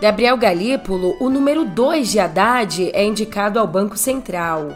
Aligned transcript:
Gabriel 0.00 0.38
Galípolo, 0.38 1.14
o 1.20 1.28
número 1.28 1.62
2 1.62 2.10
de 2.10 2.18
Haddad, 2.18 2.90
é 2.94 3.04
indicado 3.04 3.58
ao 3.58 3.66
Banco 3.66 3.98
Central. 3.98 4.68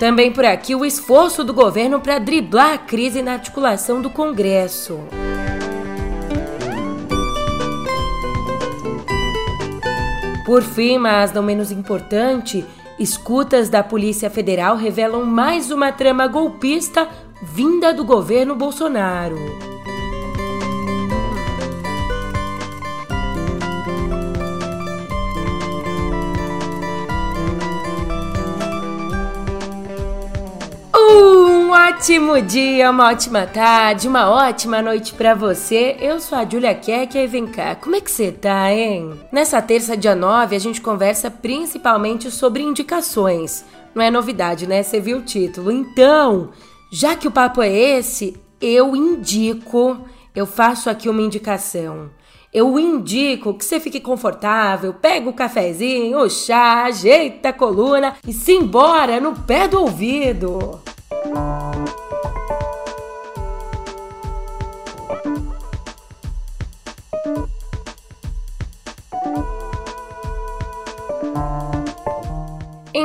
Também 0.00 0.32
por 0.32 0.46
aqui 0.46 0.74
o 0.74 0.82
esforço 0.82 1.44
do 1.44 1.52
governo 1.52 2.00
para 2.00 2.18
driblar 2.18 2.72
a 2.72 2.78
crise 2.78 3.20
na 3.20 3.34
articulação 3.34 4.00
do 4.00 4.08
Congresso. 4.08 4.98
Por 10.46 10.62
fim, 10.62 10.96
mas 10.96 11.32
não 11.32 11.42
menos 11.42 11.70
importante, 11.70 12.64
escutas 12.98 13.68
da 13.68 13.82
Polícia 13.82 14.30
Federal 14.30 14.74
revelam 14.74 15.26
mais 15.26 15.70
uma 15.70 15.92
trama 15.92 16.26
golpista 16.26 17.06
vinda 17.42 17.92
do 17.92 18.04
governo 18.04 18.54
Bolsonaro. 18.54 19.73
Ótimo 31.96 32.42
dia, 32.42 32.90
uma 32.90 33.08
ótima 33.08 33.46
tarde, 33.46 34.08
uma 34.08 34.28
ótima 34.28 34.82
noite 34.82 35.14
para 35.14 35.32
você. 35.32 35.96
Eu 36.00 36.18
sou 36.18 36.36
a 36.36 36.44
Julia 36.44 36.74
Keck 36.74 37.16
e 37.16 37.26
vem 37.28 37.46
cá, 37.46 37.76
como 37.76 37.94
é 37.94 38.00
que 38.00 38.10
você 38.10 38.32
tá, 38.32 38.72
hein? 38.72 39.12
Nessa 39.30 39.62
terça, 39.62 39.96
dia 39.96 40.14
9, 40.14 40.56
a 40.56 40.58
gente 40.58 40.80
conversa 40.80 41.30
principalmente 41.30 42.32
sobre 42.32 42.64
indicações. 42.64 43.64
Não 43.94 44.02
é 44.02 44.10
novidade, 44.10 44.66
né? 44.66 44.82
Você 44.82 44.98
viu 44.98 45.18
o 45.18 45.22
título. 45.22 45.70
Então, 45.70 46.50
já 46.90 47.14
que 47.14 47.28
o 47.28 47.30
papo 47.30 47.62
é 47.62 47.72
esse, 47.72 48.36
eu 48.60 48.96
indico, 48.96 49.96
eu 50.34 50.46
faço 50.46 50.90
aqui 50.90 51.08
uma 51.08 51.22
indicação. 51.22 52.10
Eu 52.52 52.76
indico 52.78 53.54
que 53.54 53.64
você 53.64 53.78
fique 53.78 54.00
confortável, 54.00 54.92
pega 54.94 55.30
o 55.30 55.32
cafezinho, 55.32 56.18
o 56.18 56.28
chá, 56.28 56.84
ajeita 56.84 57.50
a 57.50 57.52
coluna 57.52 58.16
e 58.26 58.32
se 58.32 58.52
embora 58.52 59.20
no 59.20 59.32
pé 59.32 59.68
do 59.68 59.80
ouvido. 59.80 60.82
Música 61.24 62.03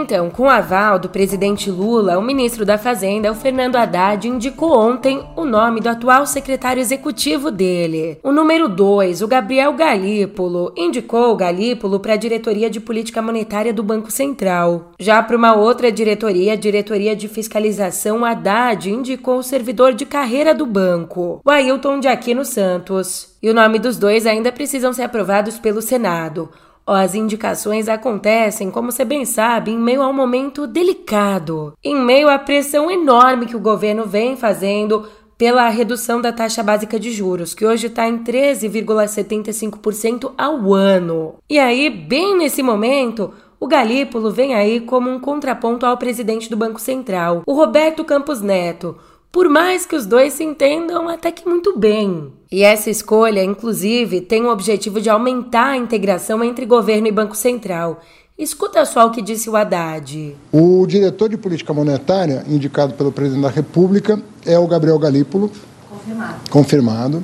Então, 0.09 0.27
com 0.27 0.49
aval 0.49 0.97
do 0.97 1.07
presidente 1.07 1.69
Lula, 1.69 2.17
o 2.17 2.21
ministro 2.23 2.65
da 2.65 2.79
Fazenda, 2.79 3.31
o 3.31 3.35
Fernando 3.35 3.75
Haddad, 3.75 4.27
indicou 4.27 4.75
ontem 4.75 5.23
o 5.35 5.45
nome 5.45 5.79
do 5.79 5.87
atual 5.87 6.25
secretário 6.25 6.81
executivo 6.81 7.51
dele. 7.51 8.17
O 8.23 8.31
número 8.31 8.67
2, 8.67 9.21
o 9.21 9.27
Gabriel 9.27 9.71
Galípolo, 9.73 10.73
indicou 10.75 11.31
o 11.31 11.35
Galípolo 11.35 11.99
para 11.99 12.13
a 12.13 12.17
diretoria 12.17 12.71
de 12.71 12.79
política 12.79 13.21
monetária 13.21 13.71
do 13.71 13.83
Banco 13.83 14.09
Central. 14.09 14.93
Já 14.99 15.21
para 15.21 15.37
uma 15.37 15.53
outra 15.53 15.91
diretoria, 15.91 16.53
a 16.53 16.55
diretoria 16.55 17.15
de 17.15 17.27
fiscalização, 17.27 18.25
Haddad 18.25 18.89
indicou 18.89 19.37
o 19.37 19.43
servidor 19.43 19.93
de 19.93 20.07
carreira 20.07 20.55
do 20.55 20.65
banco, 20.65 21.39
o 21.45 21.51
Ailton 21.51 21.99
de 21.99 22.07
Aquino 22.07 22.43
Santos. 22.43 23.37
E 23.43 23.49
o 23.49 23.53
nome 23.53 23.77
dos 23.77 23.97
dois 23.97 24.25
ainda 24.25 24.51
precisam 24.51 24.91
ser 24.91 25.03
aprovados 25.03 25.59
pelo 25.59 25.83
Senado. 25.83 26.49
As 26.93 27.15
indicações 27.15 27.87
acontecem, 27.87 28.69
como 28.71 28.91
você 28.91 29.05
bem 29.05 29.23
sabe, 29.25 29.71
em 29.71 29.77
meio 29.77 30.01
a 30.01 30.07
um 30.07 30.13
momento 30.13 30.65
delicado, 30.65 31.73
em 31.83 31.95
meio 31.95 32.29
à 32.29 32.39
pressão 32.39 32.89
enorme 32.89 33.45
que 33.45 33.55
o 33.55 33.59
governo 33.59 34.05
vem 34.05 34.35
fazendo 34.35 35.07
pela 35.37 35.69
redução 35.69 36.19
da 36.19 36.33
taxa 36.33 36.61
básica 36.61 36.99
de 36.99 37.11
juros, 37.11 37.53
que 37.53 37.65
hoje 37.65 37.87
está 37.87 38.09
em 38.09 38.19
13,75% 38.19 40.33
ao 40.37 40.73
ano. 40.73 41.35
E 41.49 41.57
aí, 41.57 41.89
bem 41.89 42.37
nesse 42.37 42.61
momento, 42.61 43.31
o 43.57 43.67
Galípolo 43.67 44.31
vem 44.31 44.53
aí 44.53 44.81
como 44.81 45.09
um 45.09 45.19
contraponto 45.19 45.85
ao 45.85 45.97
presidente 45.97 46.49
do 46.49 46.57
Banco 46.57 46.79
Central, 46.79 47.41
o 47.45 47.53
Roberto 47.53 48.03
Campos 48.03 48.41
Neto, 48.41 48.97
por 49.31 49.47
mais 49.47 49.85
que 49.85 49.95
os 49.95 50.05
dois 50.05 50.33
se 50.33 50.43
entendam 50.43 51.07
até 51.07 51.31
que 51.31 51.47
muito 51.47 51.77
bem. 51.77 52.31
E 52.51 52.63
essa 52.63 52.89
escolha, 52.89 53.43
inclusive, 53.43 54.21
tem 54.21 54.43
o 54.43 54.51
objetivo 54.51 54.99
de 54.99 55.09
aumentar 55.09 55.71
a 55.71 55.77
integração 55.77 56.43
entre 56.43 56.65
governo 56.65 57.07
e 57.07 57.11
Banco 57.11 57.35
Central. 57.35 58.01
Escuta 58.37 58.85
só 58.85 59.05
o 59.05 59.11
que 59.11 59.21
disse 59.21 59.49
o 59.49 59.55
Haddad. 59.55 60.35
O 60.51 60.87
diretor 60.87 61.29
de 61.29 61.37
política 61.37 61.73
monetária, 61.73 62.43
indicado 62.47 62.93
pelo 62.93 63.11
presidente 63.11 63.43
da 63.43 63.49
República, 63.49 64.19
é 64.45 64.57
o 64.57 64.65
Gabriel 64.65 64.97
Galípolo. 64.97 65.51
Confirmado. 65.89 66.49
Confirmado. 66.49 67.23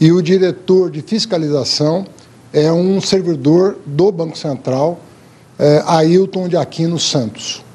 E 0.00 0.10
o 0.10 0.22
diretor 0.22 0.90
de 0.90 1.02
fiscalização 1.02 2.06
é 2.52 2.72
um 2.72 3.00
servidor 3.00 3.76
do 3.84 4.10
Banco 4.10 4.36
Central, 4.36 4.98
é, 5.58 5.82
Ailton 5.86 6.48
de 6.48 6.56
Aquino 6.56 6.98
Santos. 6.98 7.65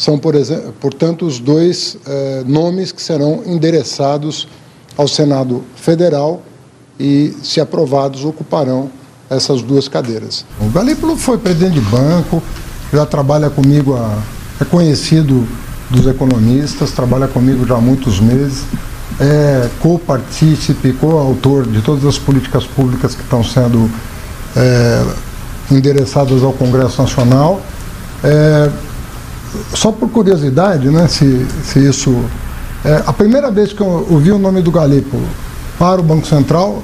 São, 0.00 0.18
por 0.18 0.34
exemplo, 0.34 0.72
portanto, 0.80 1.26
os 1.26 1.38
dois 1.38 1.98
eh, 2.06 2.42
nomes 2.46 2.90
que 2.90 3.02
serão 3.02 3.42
endereçados 3.44 4.48
ao 4.96 5.06
Senado 5.06 5.62
Federal 5.76 6.40
e, 6.98 7.36
se 7.42 7.60
aprovados, 7.60 8.24
ocuparão 8.24 8.90
essas 9.28 9.60
duas 9.60 9.88
cadeiras. 9.88 10.46
O 10.58 10.70
Galípolo 10.70 11.18
foi 11.18 11.36
presidente 11.36 11.74
de 11.74 11.80
banco, 11.82 12.42
já 12.90 13.04
trabalha 13.04 13.50
comigo, 13.50 13.94
a, 13.94 14.22
é 14.58 14.64
conhecido 14.64 15.46
dos 15.90 16.06
economistas, 16.06 16.92
trabalha 16.92 17.28
comigo 17.28 17.66
já 17.66 17.76
há 17.76 17.80
muitos 17.82 18.20
meses, 18.20 18.64
é 19.20 19.68
co-partícipe, 19.80 20.94
co-autor 20.94 21.66
de 21.66 21.82
todas 21.82 22.06
as 22.06 22.18
políticas 22.18 22.64
públicas 22.64 23.14
que 23.14 23.20
estão 23.20 23.44
sendo 23.44 23.90
é, 24.56 25.04
endereçadas 25.70 26.42
ao 26.42 26.54
Congresso 26.54 27.02
Nacional. 27.02 27.60
É, 28.24 28.70
só 29.74 29.92
por 29.92 30.08
curiosidade, 30.10 30.88
né, 30.90 31.08
se, 31.08 31.46
se 31.64 31.78
isso. 31.78 32.24
É, 32.84 33.02
a 33.06 33.12
primeira 33.12 33.50
vez 33.50 33.72
que 33.72 33.80
eu 33.80 34.06
ouvi 34.10 34.32
o 34.32 34.38
nome 34.38 34.62
do 34.62 34.70
Galipo 34.70 35.20
para 35.78 36.00
o 36.00 36.04
Banco 36.04 36.26
Central 36.26 36.82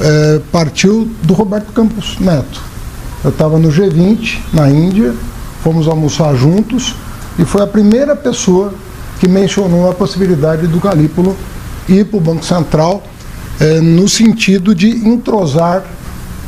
é, 0.00 0.40
partiu 0.50 1.08
do 1.22 1.34
Roberto 1.34 1.72
Campos 1.72 2.18
Neto. 2.18 2.60
Eu 3.22 3.30
estava 3.30 3.58
no 3.58 3.68
G20, 3.68 4.38
na 4.52 4.70
Índia, 4.70 5.14
fomos 5.62 5.88
almoçar 5.88 6.34
juntos 6.34 6.94
e 7.38 7.44
foi 7.44 7.62
a 7.62 7.66
primeira 7.66 8.16
pessoa 8.16 8.72
que 9.20 9.28
mencionou 9.28 9.90
a 9.90 9.94
possibilidade 9.94 10.66
do 10.66 10.78
Galípolo 10.78 11.36
ir 11.88 12.04
para 12.04 12.16
o 12.16 12.20
Banco 12.20 12.44
Central 12.44 13.02
é, 13.60 13.80
no 13.80 14.08
sentido 14.08 14.74
de 14.74 14.88
entrosar 15.08 15.84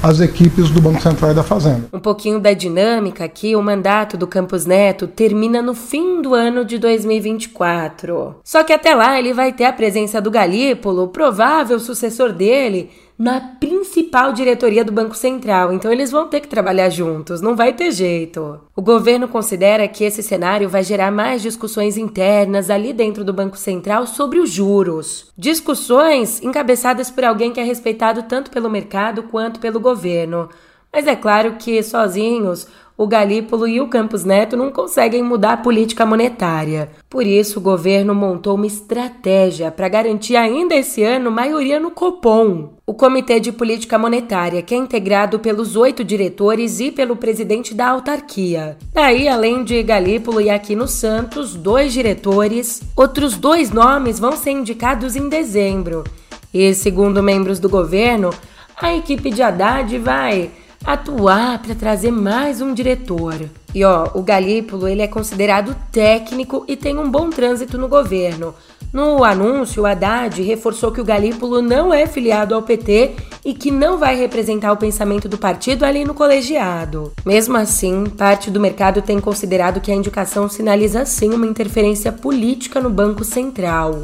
as 0.03 0.19
equipes 0.21 0.71
do 0.71 0.81
Banco 0.81 1.01
Central 1.01 1.33
e 1.33 1.35
da 1.35 1.43
Fazenda. 1.43 1.89
Um 1.93 2.01
pouquinho 2.01 2.41
da 2.41 2.55
dinâmica 2.55 3.25
aqui, 3.25 3.55
o 3.55 3.63
mandato 3.63 4.17
do 4.17 4.27
Campos 4.27 4.65
Neto 4.65 5.07
termina 5.07 5.61
no 5.61 5.75
fim 5.75 6.23
do 6.23 6.35
ano 6.35 6.65
de 6.65 6.79
2024. 6.79 8.37
Só 8.43 8.65
que 8.65 8.73
até 8.73 8.95
lá 8.95 9.19
ele 9.19 9.35
vai 9.35 9.53
ter 9.53 9.65
a 9.65 9.73
presença 9.73 10.21
do 10.21 10.31
Galípolo, 10.31 11.09
provável 11.09 11.79
sucessor 11.79 12.33
dele, 12.33 12.91
na 13.21 13.39
principal 13.39 14.33
diretoria 14.33 14.83
do 14.83 14.91
Banco 14.91 15.15
Central, 15.15 15.75
então 15.75 15.93
eles 15.93 16.11
vão 16.11 16.27
ter 16.27 16.41
que 16.41 16.49
trabalhar 16.49 16.89
juntos, 16.89 17.43
não 17.43 17.55
vai 17.55 17.71
ter 17.75 17.93
jeito. 17.93 18.59
O 18.75 18.81
governo 18.81 19.29
considera 19.29 19.87
que 19.87 20.05
esse 20.05 20.23
cenário 20.23 20.71
vai 20.71 20.83
gerar 20.83 21.11
mais 21.11 21.43
discussões 21.43 21.99
internas 21.99 22.71
ali 22.71 22.95
dentro 22.95 23.23
do 23.23 23.35
Banco 23.35 23.59
Central 23.59 24.07
sobre 24.07 24.39
os 24.39 24.49
juros. 24.49 25.31
Discussões 25.37 26.43
encabeçadas 26.43 27.11
por 27.11 27.23
alguém 27.23 27.53
que 27.53 27.61
é 27.61 27.63
respeitado 27.63 28.23
tanto 28.23 28.51
pelo 28.51 28.71
mercado 28.71 29.25
quanto 29.25 29.61
pelo 29.61 29.79
governo. 29.79 30.49
Mas 30.91 31.07
é 31.07 31.15
claro 31.15 31.57
que 31.59 31.83
sozinhos 31.83 32.67
o 33.01 33.07
Galípolo 33.07 33.67
e 33.67 33.81
o 33.81 33.89
Campos 33.89 34.27
Neto 34.27 34.59
não 34.59 34.71
conseguem 34.71 35.23
mudar 35.23 35.55
a 35.55 35.57
política 35.57 36.05
monetária. 36.05 36.91
Por 37.09 37.27
isso, 37.27 37.59
o 37.59 37.63
governo 37.63 38.15
montou 38.15 38.57
uma 38.57 38.67
estratégia 38.67 39.71
para 39.71 39.89
garantir 39.89 40.37
ainda 40.37 40.75
esse 40.75 41.03
ano 41.03 41.31
maioria 41.31 41.81
no 41.81 41.91
Copom, 41.93 42.75
o 42.87 42.93
Comitê 42.93 43.41
de 43.41 43.53
Política 43.53 43.99
Monetária, 43.99 44.61
que 44.61 44.75
é 44.75 44.77
integrado 44.77 45.39
pelos 45.39 45.77
oito 45.77 46.05
diretores 46.05 46.79
e 46.79 46.91
pelo 46.91 47.17
presidente 47.17 47.73
da 47.73 47.89
autarquia. 47.89 48.77
Daí, 48.93 49.29
além 49.29 49.65
de 49.65 49.83
Galípolo 49.83 50.39
e 50.39 50.51
Aquino 50.51 50.87
Santos, 50.87 51.55
dois 51.55 51.95
diretores, 51.95 52.83
outros 52.95 53.39
dois 53.39 53.71
nomes 53.71 54.19
vão 54.19 54.33
ser 54.33 54.51
indicados 54.51 55.17
em 55.17 55.27
dezembro. 55.27 56.05
E, 56.53 56.75
segundo 56.75 57.23
membros 57.23 57.59
do 57.59 57.71
governo, 57.71 58.29
a 58.77 58.95
equipe 58.95 59.31
de 59.31 59.43
Haddad 59.43 59.97
vai 59.97 60.51
atuar 60.85 61.61
para 61.61 61.75
trazer 61.75 62.11
mais 62.11 62.61
um 62.61 62.73
diretor. 62.73 63.35
E 63.75 63.85
ó, 63.85 64.09
o 64.15 64.23
Galípolo 64.23 64.89
ele 64.89 65.03
é 65.03 65.07
considerado 65.07 65.77
técnico 65.93 66.65
e 66.67 66.77
tem 66.77 66.99
um 66.99 67.11
bom 67.11 67.31
trânsito 67.31 67.79
no 67.79 67.89
governo. 67.89 68.55
No 68.93 69.23
anúncio, 69.23 69.85
o 69.85 69.87
Haddad 69.87 70.43
reforçou 70.43 70.91
que 70.91 71.01
o 71.01 71.05
Galípolo 71.05 71.63
não 71.63 71.95
é 71.95 72.09
filiado 72.09 72.57
ao 72.57 72.63
PT 72.63 73.15
e 73.45 73.55
que 73.55 73.71
não 73.71 73.99
vai 73.99 74.17
representar 74.17 74.73
o 74.73 74.77
pensamento 74.77 75.29
do 75.29 75.39
partido 75.39 75.85
ali 75.85 76.05
no 76.05 76.13
colegiado. 76.13 77.13
Mesmo 77.25 77.57
assim, 77.57 78.07
parte 78.07 78.51
do 78.51 78.59
mercado 78.59 79.01
tem 79.01 79.21
considerado 79.21 79.81
que 79.81 79.93
a 79.93 79.95
indicação 79.95 80.49
sinaliza 80.49 81.05
sim 81.05 81.33
uma 81.33 81.47
interferência 81.47 82.11
política 82.11 82.81
no 82.81 82.91
Banco 82.91 83.23
Central. 83.23 84.03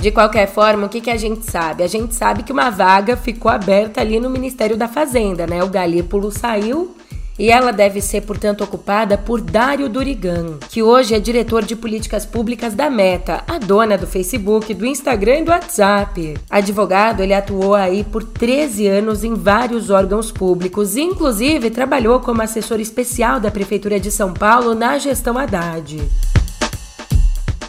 De 0.00 0.10
qualquer 0.10 0.48
forma, 0.48 0.86
o 0.86 0.88
que, 0.88 1.00
que 1.00 1.10
a 1.10 1.16
gente 1.16 1.50
sabe? 1.50 1.82
A 1.82 1.86
gente 1.86 2.14
sabe 2.14 2.42
que 2.42 2.52
uma 2.52 2.70
vaga 2.70 3.18
ficou 3.18 3.50
aberta 3.50 4.00
ali 4.00 4.18
no 4.18 4.30
Ministério 4.30 4.74
da 4.74 4.88
Fazenda, 4.88 5.46
né? 5.46 5.62
O 5.62 5.68
Galípolo 5.68 6.30
saiu 6.30 6.96
e 7.38 7.50
ela 7.50 7.70
deve 7.70 8.00
ser, 8.00 8.22
portanto, 8.22 8.64
ocupada 8.64 9.18
por 9.18 9.42
Dário 9.42 9.90
Durigan, 9.90 10.58
que 10.70 10.82
hoje 10.82 11.14
é 11.14 11.20
diretor 11.20 11.64
de 11.64 11.76
políticas 11.76 12.24
públicas 12.24 12.72
da 12.72 12.88
Meta, 12.88 13.44
a 13.46 13.58
dona 13.58 13.98
do 13.98 14.06
Facebook, 14.06 14.72
do 14.72 14.86
Instagram 14.86 15.40
e 15.40 15.44
do 15.44 15.50
WhatsApp. 15.50 16.34
Advogado, 16.48 17.22
ele 17.22 17.34
atuou 17.34 17.74
aí 17.74 18.02
por 18.02 18.24
13 18.24 18.86
anos 18.86 19.22
em 19.22 19.34
vários 19.34 19.90
órgãos 19.90 20.32
públicos, 20.32 20.96
inclusive 20.96 21.70
trabalhou 21.70 22.20
como 22.20 22.40
assessor 22.40 22.80
especial 22.80 23.38
da 23.38 23.50
Prefeitura 23.50 24.00
de 24.00 24.10
São 24.10 24.32
Paulo 24.32 24.74
na 24.74 24.96
gestão 24.98 25.36
Haddad. 25.36 25.98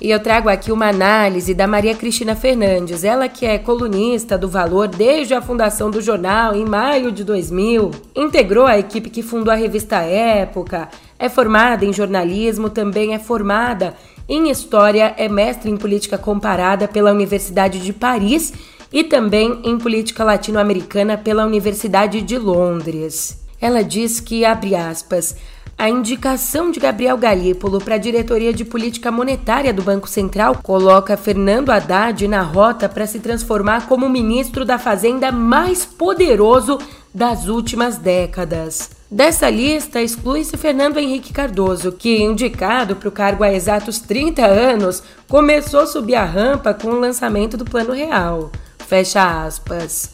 E 0.01 0.09
eu 0.09 0.19
trago 0.19 0.49
aqui 0.49 0.71
uma 0.71 0.87
análise 0.89 1.53
da 1.53 1.67
Maria 1.67 1.93
Cristina 1.93 2.35
Fernandes, 2.35 3.03
ela 3.03 3.29
que 3.29 3.45
é 3.45 3.59
colunista 3.59 4.35
do 4.35 4.49
Valor 4.49 4.87
desde 4.87 5.35
a 5.35 5.41
fundação 5.43 5.91
do 5.91 6.01
jornal 6.01 6.55
em 6.55 6.65
maio 6.65 7.11
de 7.11 7.23
2000, 7.23 7.91
integrou 8.15 8.65
a 8.65 8.79
equipe 8.79 9.11
que 9.11 9.21
fundou 9.21 9.53
a 9.53 9.55
revista 9.55 9.97
Época, 9.97 10.89
é 11.19 11.29
formada 11.29 11.85
em 11.85 11.93
jornalismo, 11.93 12.67
também 12.67 13.13
é 13.13 13.19
formada 13.19 13.93
em 14.27 14.49
história, 14.49 15.13
é 15.17 15.29
mestre 15.29 15.69
em 15.69 15.77
política 15.77 16.17
comparada 16.17 16.87
pela 16.87 17.11
Universidade 17.11 17.79
de 17.79 17.93
Paris 17.93 18.51
e 18.91 19.03
também 19.03 19.61
em 19.63 19.77
política 19.77 20.23
latino-americana 20.23 21.15
pela 21.15 21.45
Universidade 21.45 22.23
de 22.23 22.39
Londres. 22.39 23.39
Ela 23.61 23.83
diz 23.83 24.19
que, 24.19 24.43
abre 24.43 24.73
aspas, 24.73 25.35
a 25.81 25.89
indicação 25.89 26.69
de 26.69 26.79
Gabriel 26.79 27.17
Galípolo 27.17 27.79
para 27.81 27.95
a 27.95 27.97
diretoria 27.97 28.53
de 28.53 28.63
política 28.63 29.11
monetária 29.11 29.73
do 29.73 29.81
Banco 29.81 30.07
Central 30.07 30.59
coloca 30.61 31.17
Fernando 31.17 31.71
Haddad 31.71 32.27
na 32.27 32.43
rota 32.43 32.87
para 32.87 33.07
se 33.07 33.19
transformar 33.19 33.87
como 33.87 34.05
o 34.05 34.09
ministro 34.09 34.63
da 34.63 34.77
Fazenda 34.77 35.31
mais 35.31 35.83
poderoso 35.83 36.77
das 37.11 37.47
últimas 37.47 37.97
décadas. 37.97 38.91
Dessa 39.09 39.49
lista 39.49 39.99
exclui-se 39.99 40.55
Fernando 40.55 40.99
Henrique 40.99 41.33
Cardoso, 41.33 41.91
que, 41.91 42.21
indicado 42.21 42.95
para 42.95 43.09
o 43.09 43.11
cargo 43.11 43.43
há 43.43 43.51
exatos 43.51 43.97
30 43.97 44.45
anos, 44.45 45.01
começou 45.27 45.79
a 45.79 45.87
subir 45.87 46.13
a 46.13 46.23
rampa 46.23 46.75
com 46.75 46.89
o 46.89 46.99
lançamento 46.99 47.57
do 47.57 47.65
Plano 47.65 47.91
Real. 47.91 48.51
Fecha 48.77 49.45
aspas. 49.45 50.13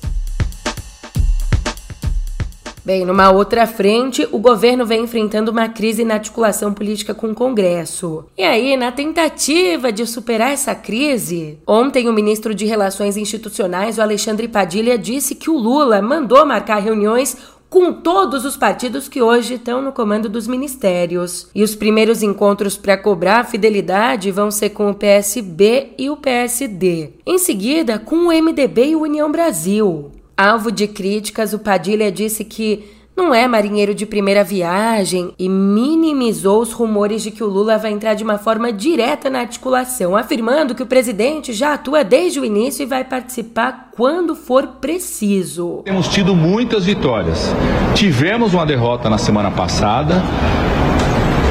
Bem, 2.88 3.04
numa 3.04 3.30
outra 3.30 3.68
frente, 3.68 4.26
o 4.32 4.40
governo 4.40 4.86
vem 4.86 5.04
enfrentando 5.04 5.52
uma 5.52 5.68
crise 5.68 6.06
na 6.06 6.14
articulação 6.14 6.74
política 6.74 7.14
com 7.14 7.32
o 7.32 7.36
Congresso. 7.36 8.24
E 8.38 8.44
aí, 8.44 8.78
na 8.78 8.94
tentativa 8.94 9.92
de 9.92 10.08
superar 10.08 10.54
essa 10.54 10.74
crise, 10.74 11.60
ontem 11.68 12.08
o 12.08 12.14
ministro 12.14 12.56
de 12.56 12.66
Relações 12.66 13.18
Institucionais, 13.18 13.98
o 13.98 14.02
Alexandre 14.02 14.48
Padilha, 14.48 14.98
disse 14.98 15.36
que 15.36 15.50
o 15.50 15.58
Lula 15.58 16.02
mandou 16.02 16.46
marcar 16.46 16.78
reuniões 16.78 17.36
com 17.70 17.92
todos 17.92 18.46
os 18.46 18.56
partidos 18.56 19.10
que 19.10 19.22
hoje 19.22 19.56
estão 19.56 19.82
no 19.82 19.92
comando 19.92 20.30
dos 20.30 20.48
ministérios. 20.48 21.50
E 21.54 21.64
os 21.64 21.76
primeiros 21.76 22.24
encontros 22.24 22.78
para 22.78 22.98
cobrar 22.98 23.44
fidelidade 23.44 24.32
vão 24.32 24.50
ser 24.50 24.70
com 24.70 24.90
o 24.90 24.96
PSB 24.96 25.90
e 25.98 26.10
o 26.10 26.16
PSD. 26.16 27.10
Em 27.26 27.38
seguida, 27.38 28.00
com 28.00 28.28
o 28.28 28.32
MDB 28.32 28.92
e 28.92 28.96
o 28.96 29.02
União 29.02 29.30
Brasil. 29.30 30.10
Alvo 30.38 30.72
de 30.72 30.88
críticas, 30.88 31.52
o 31.52 31.58
Padilha 31.58 32.12
disse 32.12 32.44
que 32.44 32.86
não 33.18 33.34
é 33.34 33.48
marinheiro 33.48 33.96
de 33.96 34.06
primeira 34.06 34.44
viagem 34.44 35.34
e 35.40 35.50
minimizou 35.50 36.62
os 36.62 36.72
rumores 36.72 37.24
de 37.24 37.32
que 37.32 37.44
o 37.44 37.48
Lula 37.48 37.80
vai 37.80 37.92
entrar 37.92 38.14
de 38.14 38.24
uma 38.24 38.38
forma 38.38 38.72
direta 38.72 39.32
na 39.32 39.40
articulação, 39.40 40.16
afirmando 40.16 40.76
que 40.76 40.84
o 40.84 40.86
presidente 40.86 41.54
já 41.54 41.74
atua 41.74 42.04
desde 42.04 42.40
o 42.40 42.46
início 42.46 42.84
e 42.84 42.86
vai 42.86 43.04
participar 43.04 43.90
quando 43.96 44.36
for 44.36 44.68
preciso. 44.80 45.82
Temos 45.84 46.08
tido 46.08 46.36
muitas 46.36 46.86
vitórias. 46.86 47.52
Tivemos 47.96 48.54
uma 48.54 48.68
derrota 48.68 49.10
na 49.10 49.18
semana 49.18 49.50
passada. 49.50 50.22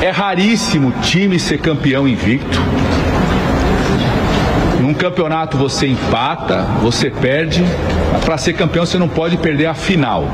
É 0.00 0.10
raríssimo 0.10 0.92
time 1.02 1.40
ser 1.40 1.58
campeão 1.60 2.06
invicto. 2.06 2.60
Campeonato 4.98 5.56
você 5.56 5.86
empata, 5.86 6.62
você 6.82 7.10
perde. 7.10 7.64
Para 8.24 8.38
ser 8.38 8.54
campeão 8.54 8.84
você 8.84 8.98
não 8.98 9.08
pode 9.08 9.36
perder 9.36 9.66
a 9.66 9.74
final. 9.74 10.24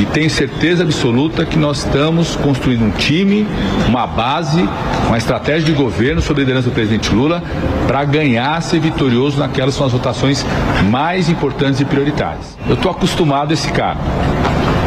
E 0.00 0.06
tenho 0.06 0.28
certeza 0.28 0.82
absoluta 0.82 1.44
que 1.44 1.58
nós 1.58 1.78
estamos 1.84 2.36
construindo 2.36 2.84
um 2.84 2.90
time, 2.90 3.46
uma 3.86 4.06
base, 4.06 4.68
uma 5.06 5.18
estratégia 5.18 5.64
de 5.64 5.72
governo 5.72 6.20
sob 6.20 6.40
a 6.40 6.42
liderança 6.42 6.68
do 6.70 6.74
presidente 6.74 7.14
Lula 7.14 7.42
para 7.86 8.04
ganhar, 8.04 8.60
ser 8.62 8.80
vitorioso 8.80 9.38
naquelas 9.38 9.74
são 9.74 9.86
as 9.86 9.92
votações 9.92 10.44
mais 10.90 11.28
importantes 11.28 11.80
e 11.80 11.84
prioritárias. 11.84 12.58
Eu 12.68 12.74
estou 12.74 12.90
acostumado 12.90 13.50
a 13.50 13.54
esse 13.54 13.70
cargo. 13.70 14.00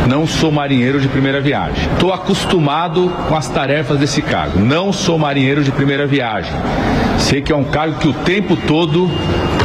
Não 0.08 0.28
sou 0.28 0.52
marinheiro 0.52 1.00
de 1.00 1.08
primeira 1.08 1.40
viagem. 1.40 1.90
Estou 1.94 2.12
acostumado 2.12 3.10
com 3.30 3.36
as 3.36 3.48
tarefas 3.48 3.98
desse 3.98 4.22
cargo. 4.22 4.60
Não 4.60 4.92
sou 4.92 5.18
marinheiro 5.18 5.64
de 5.64 5.72
primeira 5.72 6.06
viagem. 6.06 6.52
Sei 7.18 7.42
que 7.42 7.54
é 7.54 7.56
um 7.56 7.64
cargo 7.64 8.00
que 8.00 8.08
o 8.08 8.14
tempo 8.14 8.58
todo 8.68 9.10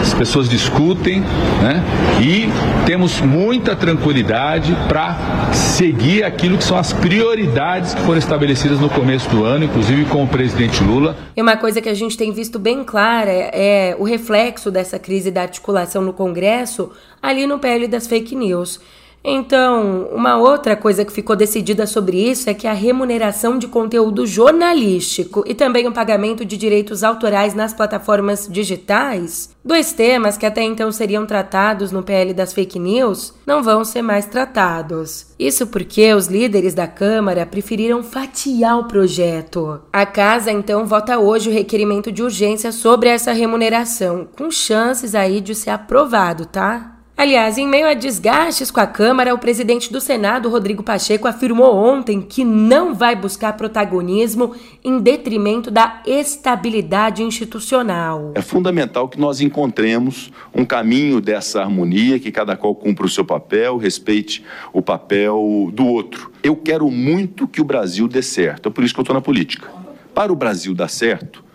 as 0.01 0.15
pessoas 0.15 0.49
discutem, 0.49 1.21
né? 1.61 1.83
E 2.23 2.49
temos 2.87 3.21
muita 3.21 3.75
tranquilidade 3.75 4.77
para 4.89 5.53
seguir 5.53 6.23
aquilo 6.23 6.57
que 6.57 6.65
são 6.65 6.79
as 6.79 6.93
prioridades 6.93 7.95
que 7.95 8.01
foram 8.03 8.19
estabelecidas 8.19 8.79
no 8.79 8.89
começo 8.89 9.29
do 9.31 9.45
ano, 9.45 9.65
inclusive 9.65 10.05
com 10.05 10.23
o 10.23 10.29
presidente 10.29 10.83
Lula. 10.85 11.17
E 11.37 11.43
uma 11.43 11.57
coisa 11.57 11.81
que 11.81 11.89
a 11.89 11.95
gente 11.95 12.17
tem 12.17 12.33
visto 12.33 12.61
bem 12.61 12.85
clara 12.85 13.33
é 13.33 13.97
o 13.99 14.05
reflexo 14.05 14.71
dessa 14.71 14.99
crise 14.99 15.33
da 15.33 15.43
articulação 15.43 16.01
no 16.01 16.13
Congresso 16.13 16.93
ali 17.21 17.45
no 17.45 17.59
PL 17.59 17.89
das 17.89 18.07
fake 18.07 18.37
news. 18.37 18.81
Então, 19.23 20.09
uma 20.13 20.37
outra 20.37 20.77
coisa 20.77 21.05
que 21.05 21.13
ficou 21.13 21.35
decidida 21.35 21.87
sobre 21.87 22.19
isso 22.19 22.49
é 22.49 22.55
que 22.55 22.67
a 22.67 22.73
remuneração 22.73 23.59
de 23.59 23.67
conteúdo 23.67 24.27
jornalístico 24.27 25.45
e 25.47 25.55
também 25.55 25.87
o 25.87 25.93
pagamento 25.93 26.45
de 26.45 26.57
direitos 26.57 27.03
autorais 27.03 27.55
nas 27.55 27.75
plataformas 27.75 28.49
digitais, 28.49 29.51
dois 29.65 29.93
temas 29.93 30.37
que 30.37 30.47
até 30.47 30.63
então 30.63 30.91
seriam 30.93 31.27
tratados 31.27 31.91
no 31.91 32.03
PL 32.03 32.33
das 32.33 32.53
fake 32.53 32.79
news, 32.79 33.35
não 33.47 33.63
vão 33.63 33.85
ser 33.85 34.03
mais 34.03 34.27
tratados. 34.27 35.27
Isso 35.39 35.67
porque 35.67 36.15
os 36.15 36.27
líderes 36.27 36.75
da 36.75 36.87
Câmara 36.87 37.45
preferiram 37.45 38.03
fatiar 38.03 38.79
o 38.79 38.89
projeto. 38.89 39.81
A 39.93 40.07
casa 40.07 40.51
então 40.51 40.87
vota 40.87 41.19
hoje 41.19 41.51
o 41.51 41.53
requerimento 41.53 42.11
de 42.11 42.23
urgência 42.23 42.73
sobre 42.73 43.09
essa 43.09 43.33
remuneração, 43.33 44.29
com 44.37 44.51
chances 44.51 45.15
aí 45.15 45.41
de 45.41 45.55
ser 45.55 45.71
aprovado, 45.71 46.47
tá? 46.47 46.98
Aliás, 47.19 47.59
em 47.59 47.67
meio 47.67 47.89
a 47.89 47.95
desgastes 47.95 48.71
com 48.71 48.79
a 48.79 48.87
Câmara, 48.87 49.35
o 49.35 49.39
presidente 49.39 49.93
do 49.93 50.01
Senado, 50.01 50.49
Rodrigo 50.49 50.85
Pacheco, 50.85 51.27
afirmou 51.27 51.75
ontem 51.75 52.23
que 52.23 52.45
não 52.45 52.95
vai 52.95 53.17
buscar 53.17 53.55
protagonismo 53.55 54.55
em 54.85 55.01
detrimento 55.01 55.69
da 55.69 56.01
estabilidade 56.07 57.25
institucional. 57.25 58.31
É 58.37 58.41
fundamental 58.41 59.09
que 59.09 59.19
nós 59.19 59.41
encontremos 59.41 60.31
um 60.55 60.65
caminho 60.65 61.21
dessa 61.21 61.61
harmonia, 61.61 62.21
que 62.21 62.31
cada 62.31 62.57
qual 62.57 62.73
cumpra 62.73 63.05
o 63.05 63.09
seu 63.09 63.25
papel, 63.25 63.79
respeite 63.79 64.45
o 64.73 64.81
papel 64.81 65.73
do 65.73 65.89
outro. 65.89 66.31
Eu 66.41 66.55
quero 66.55 66.89
muito 66.89 67.49
que 67.49 67.61
o 67.61 67.65
Brasil 67.65 68.07
dê 68.07 68.23
certo, 68.23 68.69
é 68.69 68.71
por 68.71 68.85
isso 68.85 68.95
que 68.95 69.01
eu 69.01 69.03
estou 69.03 69.15
na 69.15 69.21
política. 69.21 69.69
Para 70.15 70.33
o 70.33 70.37
Brasil 70.37 70.73
dar 70.73 70.89
certo, 70.89 71.48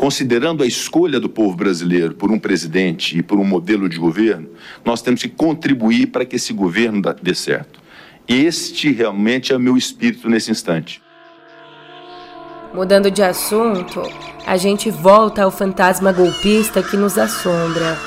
considerando 0.00 0.62
a 0.62 0.66
escolha 0.66 1.20
do 1.20 1.28
povo 1.28 1.54
brasileiro 1.54 2.14
por 2.14 2.30
um 2.30 2.38
presidente 2.38 3.18
e 3.18 3.22
por 3.22 3.38
um 3.38 3.44
modelo 3.44 3.86
de 3.86 3.98
governo, 3.98 4.48
nós 4.82 5.02
temos 5.02 5.20
que 5.20 5.28
contribuir 5.28 6.06
para 6.06 6.24
que 6.24 6.36
esse 6.36 6.54
governo 6.54 7.02
dê 7.20 7.34
certo. 7.34 7.78
Este 8.26 8.90
realmente 8.92 9.52
é 9.52 9.56
o 9.56 9.60
meu 9.60 9.76
espírito 9.76 10.26
nesse 10.30 10.50
instante. 10.50 11.02
Mudando 12.72 13.10
de 13.10 13.22
assunto, 13.22 14.00
a 14.46 14.56
gente 14.56 14.90
volta 14.90 15.42
ao 15.42 15.50
fantasma 15.50 16.12
golpista 16.12 16.82
que 16.82 16.96
nos 16.96 17.18
assombra. 17.18 17.98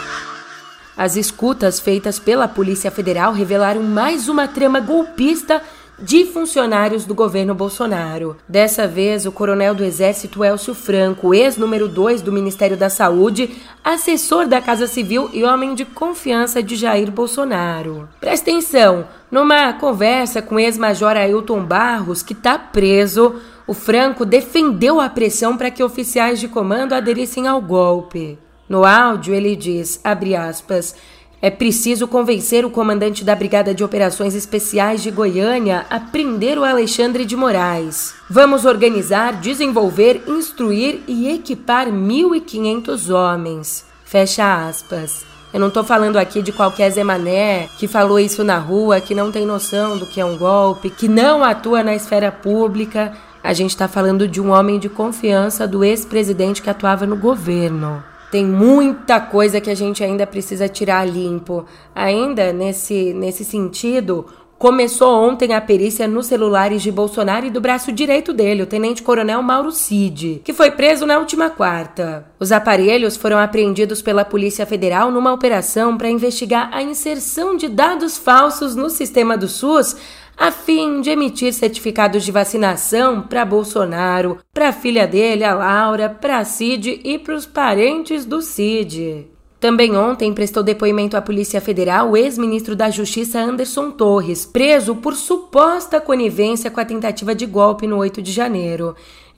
As 0.97 1.15
escutas 1.15 1.79
feitas 1.79 2.17
pela 2.17 2.47
Polícia 2.47 2.89
Federal 2.89 3.33
revelaram 3.33 3.83
mais 3.83 4.27
uma 4.27 4.47
trama 4.47 4.79
golpista 4.79 5.61
de 5.99 6.25
funcionários 6.25 7.05
do 7.05 7.13
governo 7.13 7.53
Bolsonaro. 7.53 8.35
Dessa 8.47 8.87
vez, 8.87 9.25
o 9.25 9.31
coronel 9.31 9.75
do 9.75 9.83
Exército 9.83 10.43
Elcio 10.43 10.73
Franco, 10.73 11.33
ex-número 11.33 11.87
2 11.87 12.21
do 12.21 12.31
Ministério 12.31 12.75
da 12.75 12.89
Saúde, 12.89 13.61
assessor 13.83 14.47
da 14.47 14.61
Casa 14.61 14.87
Civil 14.87 15.29
e 15.33 15.43
homem 15.43 15.75
de 15.75 15.85
confiança 15.85 16.61
de 16.61 16.75
Jair 16.75 17.11
Bolsonaro. 17.11 18.09
Presta 18.19 18.49
atenção, 18.49 19.07
numa 19.31 19.73
conversa 19.73 20.41
com 20.41 20.55
o 20.55 20.59
ex-major 20.59 21.15
Ailton 21.15 21.63
Barros, 21.63 22.23
que 22.23 22.33
está 22.33 22.57
preso, 22.57 23.35
o 23.65 23.73
Franco 23.73 24.25
defendeu 24.25 24.99
a 24.99 25.09
pressão 25.09 25.55
para 25.57 25.71
que 25.71 25.83
oficiais 25.83 26.39
de 26.39 26.47
comando 26.47 26.93
aderissem 26.93 27.47
ao 27.47 27.61
golpe. 27.61 28.37
No 28.67 28.85
áudio, 28.85 29.33
ele 29.33 29.55
diz, 29.55 29.99
abre 30.03 30.35
aspas, 30.35 30.95
é 31.43 31.49
preciso 31.49 32.07
convencer 32.07 32.63
o 32.63 32.69
comandante 32.69 33.21
da 33.21 33.35
Brigada 33.35 33.75
de 33.75 33.83
Operações 33.83 34.33
Especiais 34.33 35.03
de 35.03 35.11
Goiânia 35.11 35.85
a 35.89 35.99
prender 35.99 36.57
o 36.57 36.63
Alexandre 36.63 37.25
de 37.25 37.35
Moraes. 37.35 38.15
Vamos 38.29 38.63
organizar, 38.63 39.41
desenvolver, 39.41 40.23
instruir 40.25 41.01
e 41.05 41.27
equipar 41.27 41.87
1.500 41.87 43.13
homens. 43.13 43.85
Fecha 44.05 44.67
aspas. 44.69 45.25
Eu 45.53 45.59
não 45.59 45.69
tô 45.69 45.83
falando 45.83 46.15
aqui 46.15 46.41
de 46.41 46.53
qualquer 46.53 46.89
Zé 46.91 47.03
Mané 47.03 47.67
que 47.77 47.89
falou 47.89 48.21
isso 48.21 48.41
na 48.41 48.57
rua, 48.57 49.01
que 49.01 49.13
não 49.13 49.29
tem 49.29 49.45
noção 49.45 49.97
do 49.97 50.05
que 50.05 50.21
é 50.21 50.25
um 50.25 50.37
golpe, 50.37 50.89
que 50.89 51.09
não 51.09 51.43
atua 51.43 51.83
na 51.83 51.93
esfera 51.93 52.31
pública. 52.31 53.11
A 53.43 53.51
gente 53.51 53.75
tá 53.75 53.89
falando 53.89 54.29
de 54.29 54.39
um 54.39 54.49
homem 54.49 54.79
de 54.79 54.87
confiança 54.87 55.67
do 55.67 55.83
ex-presidente 55.83 56.61
que 56.61 56.69
atuava 56.69 57.05
no 57.05 57.17
governo. 57.17 58.01
Tem 58.33 58.43
muita 58.43 59.19
coisa 59.19 59.61
que 59.61 59.69
a 59.69 59.75
gente 59.75 60.03
ainda 60.03 60.25
precisa 60.25 60.67
tirar 60.67 61.07
limpo. 61.07 61.67
Ainda 61.93 62.51
nesse, 62.51 63.13
nesse 63.13 63.45
sentido, 63.45 64.25
Começou 64.63 65.13
ontem 65.13 65.53
a 65.53 65.59
perícia 65.59 66.07
nos 66.07 66.27
celulares 66.27 66.81
de 66.81 66.89
Bolsonaro 66.89 67.45
e 67.45 67.49
do 67.49 67.59
braço 67.59 67.91
direito 67.91 68.31
dele, 68.31 68.63
o 68.63 68.65
tenente-coronel 68.65 69.43
Mauro 69.43 69.73
Cid, 69.73 70.41
que 70.41 70.53
foi 70.53 70.71
preso 70.71 71.05
na 71.05 71.19
última 71.19 71.49
quarta. 71.49 72.27
Os 72.39 72.49
aparelhos 72.49 73.17
foram 73.17 73.37
apreendidos 73.39 74.01
pela 74.01 74.23
Polícia 74.23 74.65
Federal 74.65 75.11
numa 75.11 75.33
operação 75.33 75.97
para 75.97 76.09
investigar 76.09 76.69
a 76.71 76.81
inserção 76.81 77.57
de 77.57 77.67
dados 77.67 78.17
falsos 78.17 78.73
no 78.73 78.89
sistema 78.89 79.37
do 79.37 79.49
SUS 79.49 79.97
a 80.37 80.51
fim 80.51 81.01
de 81.01 81.09
emitir 81.09 81.53
certificados 81.53 82.23
de 82.23 82.31
vacinação 82.31 83.21
para 83.21 83.45
Bolsonaro, 83.45 84.39
para 84.53 84.69
a 84.69 84.73
filha 84.73 85.07
dele, 85.07 85.43
a 85.43 85.53
Laura, 85.53 86.09
para 86.09 86.43
Cid 86.43 87.01
e 87.03 87.19
para 87.19 87.35
os 87.35 87.45
parentes 87.45 88.25
do 88.25 88.41
Cid. 88.41 89.27
Também 89.59 89.95
ontem 89.95 90.33
prestou 90.33 90.61
depoimento 90.61 91.15
à 91.15 91.21
Polícia 91.21 91.61
Federal 91.61 92.11
o 92.11 92.17
ex-ministro 92.17 92.75
da 92.75 92.89
Justiça 92.89 93.39
Anderson 93.39 93.91
Torres, 93.91 94.45
preso 94.45 94.95
por 94.95 95.15
suposta 95.15 96.01
conivência 96.01 96.69
com 96.69 96.81
a 96.81 96.85
tentativa 96.85 97.33
de 97.33 97.45
golpe 97.45 97.87
no 97.87 97.97
8 97.97 98.21
de 98.21 98.31
janeiro. 98.31 98.93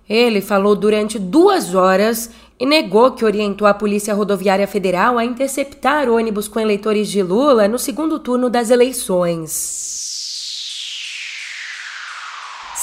Ele 0.10 0.42
falou 0.42 0.76
durante 0.76 1.20
duas 1.20 1.76
horas 1.76 2.32
e 2.60 2.66
negou 2.66 3.12
que 3.12 3.26
orientou 3.26 3.68
a 3.68 3.74
Polícia 3.74 4.16
Rodoviária 4.16 4.66
Federal 4.66 5.20
a 5.20 5.26
interceptar 5.26 6.10
ônibus 6.10 6.48
com 6.48 6.60
eleitores 6.60 7.08
de 7.08 7.22
Lula 7.22 7.68
no 7.68 7.78
segundo 7.78 8.18
turno 8.18 8.50
das 8.50 8.72
eleições. 8.72 10.15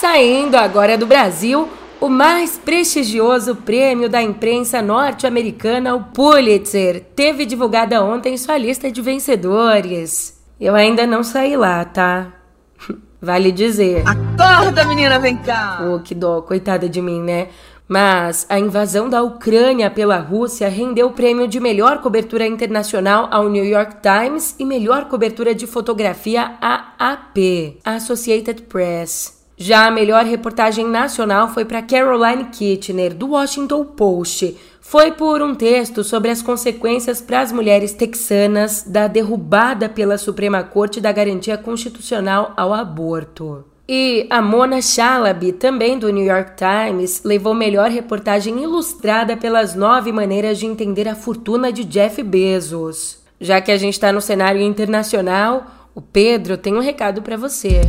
Saindo 0.03 0.57
agora 0.57 0.99
do 0.99 1.07
Brasil, 1.07 1.69
o 2.01 2.09
mais 2.09 2.59
prestigioso 2.59 3.55
prêmio 3.55 4.09
da 4.09 4.21
imprensa 4.21 4.83
norte-americana, 4.83 5.95
o 5.95 6.03
Pulitzer, 6.03 7.05
teve 7.15 7.47
divulgada 7.47 8.03
ontem 8.03 8.37
sua 8.37 8.59
lista 8.59 8.91
de 8.91 9.01
vencedores. 9.01 10.43
Eu 10.61 10.75
ainda 10.75 11.07
não 11.07 11.23
saí 11.23 11.57
lá, 11.57 11.85
tá? 11.85 12.33
Vale 13.23 13.53
dizer. 13.53 14.03
Acorda, 14.05 14.85
menina, 14.87 15.21
vem 15.21 15.37
cá! 15.37 15.79
Oh, 15.89 16.01
que 16.01 16.17
dó, 16.17 16.43
coitada 16.43 16.89
de 16.89 17.01
mim, 17.01 17.21
né? 17.23 17.47
Mas 17.87 18.45
a 18.49 18.59
invasão 18.59 19.09
da 19.09 19.23
Ucrânia 19.23 19.89
pela 19.89 20.19
Rússia 20.19 20.69
rendeu 20.69 21.07
o 21.07 21.13
prêmio 21.13 21.47
de 21.47 21.61
melhor 21.61 22.03
cobertura 22.03 22.45
internacional 22.45 23.29
ao 23.31 23.49
New 23.49 23.65
York 23.65 23.99
Times 24.03 24.57
e 24.59 24.65
melhor 24.65 25.05
cobertura 25.05 25.55
de 25.55 25.69
fotografia 25.69 26.57
à 26.61 26.93
AP, 26.99 27.79
Associated 27.85 28.63
Press. 28.63 29.42
Já 29.57 29.87
a 29.87 29.91
melhor 29.91 30.25
reportagem 30.25 30.87
nacional 30.87 31.49
foi 31.49 31.65
para 31.65 31.83
Caroline 31.83 32.45
Kitchener, 32.47 33.15
do 33.15 33.31
Washington 33.31 33.85
Post. 33.85 34.57
Foi 34.81 35.13
por 35.13 35.41
um 35.43 35.55
texto 35.55 36.03
sobre 36.03 36.31
as 36.31 36.43
consequências 36.43 37.21
para 37.21 37.41
as 37.41 37.53
mulheres 37.53 37.93
texanas 37.93 38.83
da 38.83 39.07
derrubada 39.07 39.89
pela 39.89 40.19
Suprema 40.19 40.63
Corte 40.63 41.01
da 41.01 41.13
garantia 41.13 41.57
constitucional 41.57 42.53
ao 42.57 42.75
aborto. 42.75 43.65
E 43.89 44.27
a 44.31 44.41
Mona 44.41 44.81
Chalabi, 44.81 45.53
também 45.53 45.99
do 45.99 46.09
New 46.09 46.25
York 46.25 46.53
Times, 46.57 47.23
levou 47.25 47.53
melhor 47.53 47.91
reportagem 47.91 48.63
ilustrada 48.63 49.37
pelas 49.37 49.75
nove 49.75 50.13
maneiras 50.13 50.59
de 50.59 50.67
entender 50.67 51.07
a 51.09 51.15
fortuna 51.15 51.73
de 51.73 51.85
Jeff 51.85 52.23
Bezos. 52.23 53.19
Já 53.41 53.61
que 53.61 53.73
a 53.73 53.77
gente 53.77 53.95
está 53.95 54.13
no 54.13 54.21
cenário 54.21 54.61
internacional, 54.63 55.67
o 55.95 56.01
Pedro 56.01 56.57
tem 56.57 56.75
um 56.75 56.81
recado 56.81 57.23
para 57.23 57.37
você. 57.37 57.81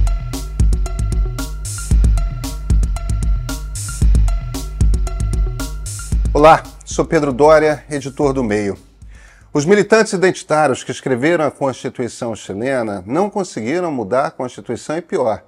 Olá, 6.43 6.61
sou 6.83 7.05
Pedro 7.05 7.31
Dória, 7.31 7.85
editor 7.89 8.33
do 8.33 8.43
Meio. 8.43 8.77
Os 9.53 9.63
militantes 9.63 10.11
identitários 10.11 10.83
que 10.83 10.91
escreveram 10.91 11.45
a 11.45 11.49
Constituição 11.49 12.35
chilena 12.35 13.01
não 13.07 13.29
conseguiram 13.29 13.89
mudar 13.89 14.25
a 14.25 14.31
Constituição 14.31 14.97
e 14.97 15.01
pior, 15.01 15.41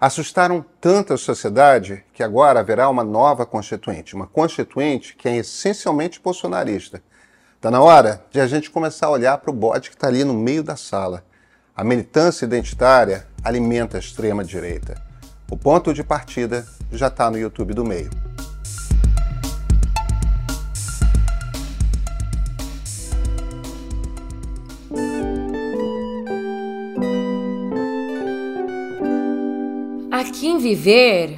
assustaram 0.00 0.64
tanto 0.80 1.12
a 1.12 1.16
sociedade 1.16 2.04
que 2.12 2.24
agora 2.24 2.58
haverá 2.58 2.88
uma 2.88 3.04
nova 3.04 3.46
Constituinte, 3.46 4.16
uma 4.16 4.26
Constituinte 4.26 5.14
que 5.14 5.28
é 5.28 5.36
essencialmente 5.36 6.20
bolsonarista. 6.20 7.00
Está 7.54 7.70
na 7.70 7.80
hora 7.80 8.24
de 8.32 8.40
a 8.40 8.46
gente 8.48 8.68
começar 8.68 9.06
a 9.06 9.10
olhar 9.10 9.38
para 9.38 9.52
o 9.52 9.54
bode 9.54 9.90
que 9.90 9.94
está 9.94 10.08
ali 10.08 10.24
no 10.24 10.34
meio 10.34 10.64
da 10.64 10.74
sala. 10.74 11.24
A 11.72 11.84
militância 11.84 12.44
identitária 12.44 13.28
alimenta 13.44 13.96
a 13.96 14.00
extrema-direita. 14.00 15.00
O 15.48 15.56
ponto 15.56 15.94
de 15.94 16.02
partida 16.02 16.66
já 16.90 17.06
está 17.06 17.30
no 17.30 17.38
YouTube 17.38 17.74
do 17.74 17.84
Meio. 17.84 18.31
Aqui 30.22 30.46
em 30.46 30.56
Viver, 30.56 31.36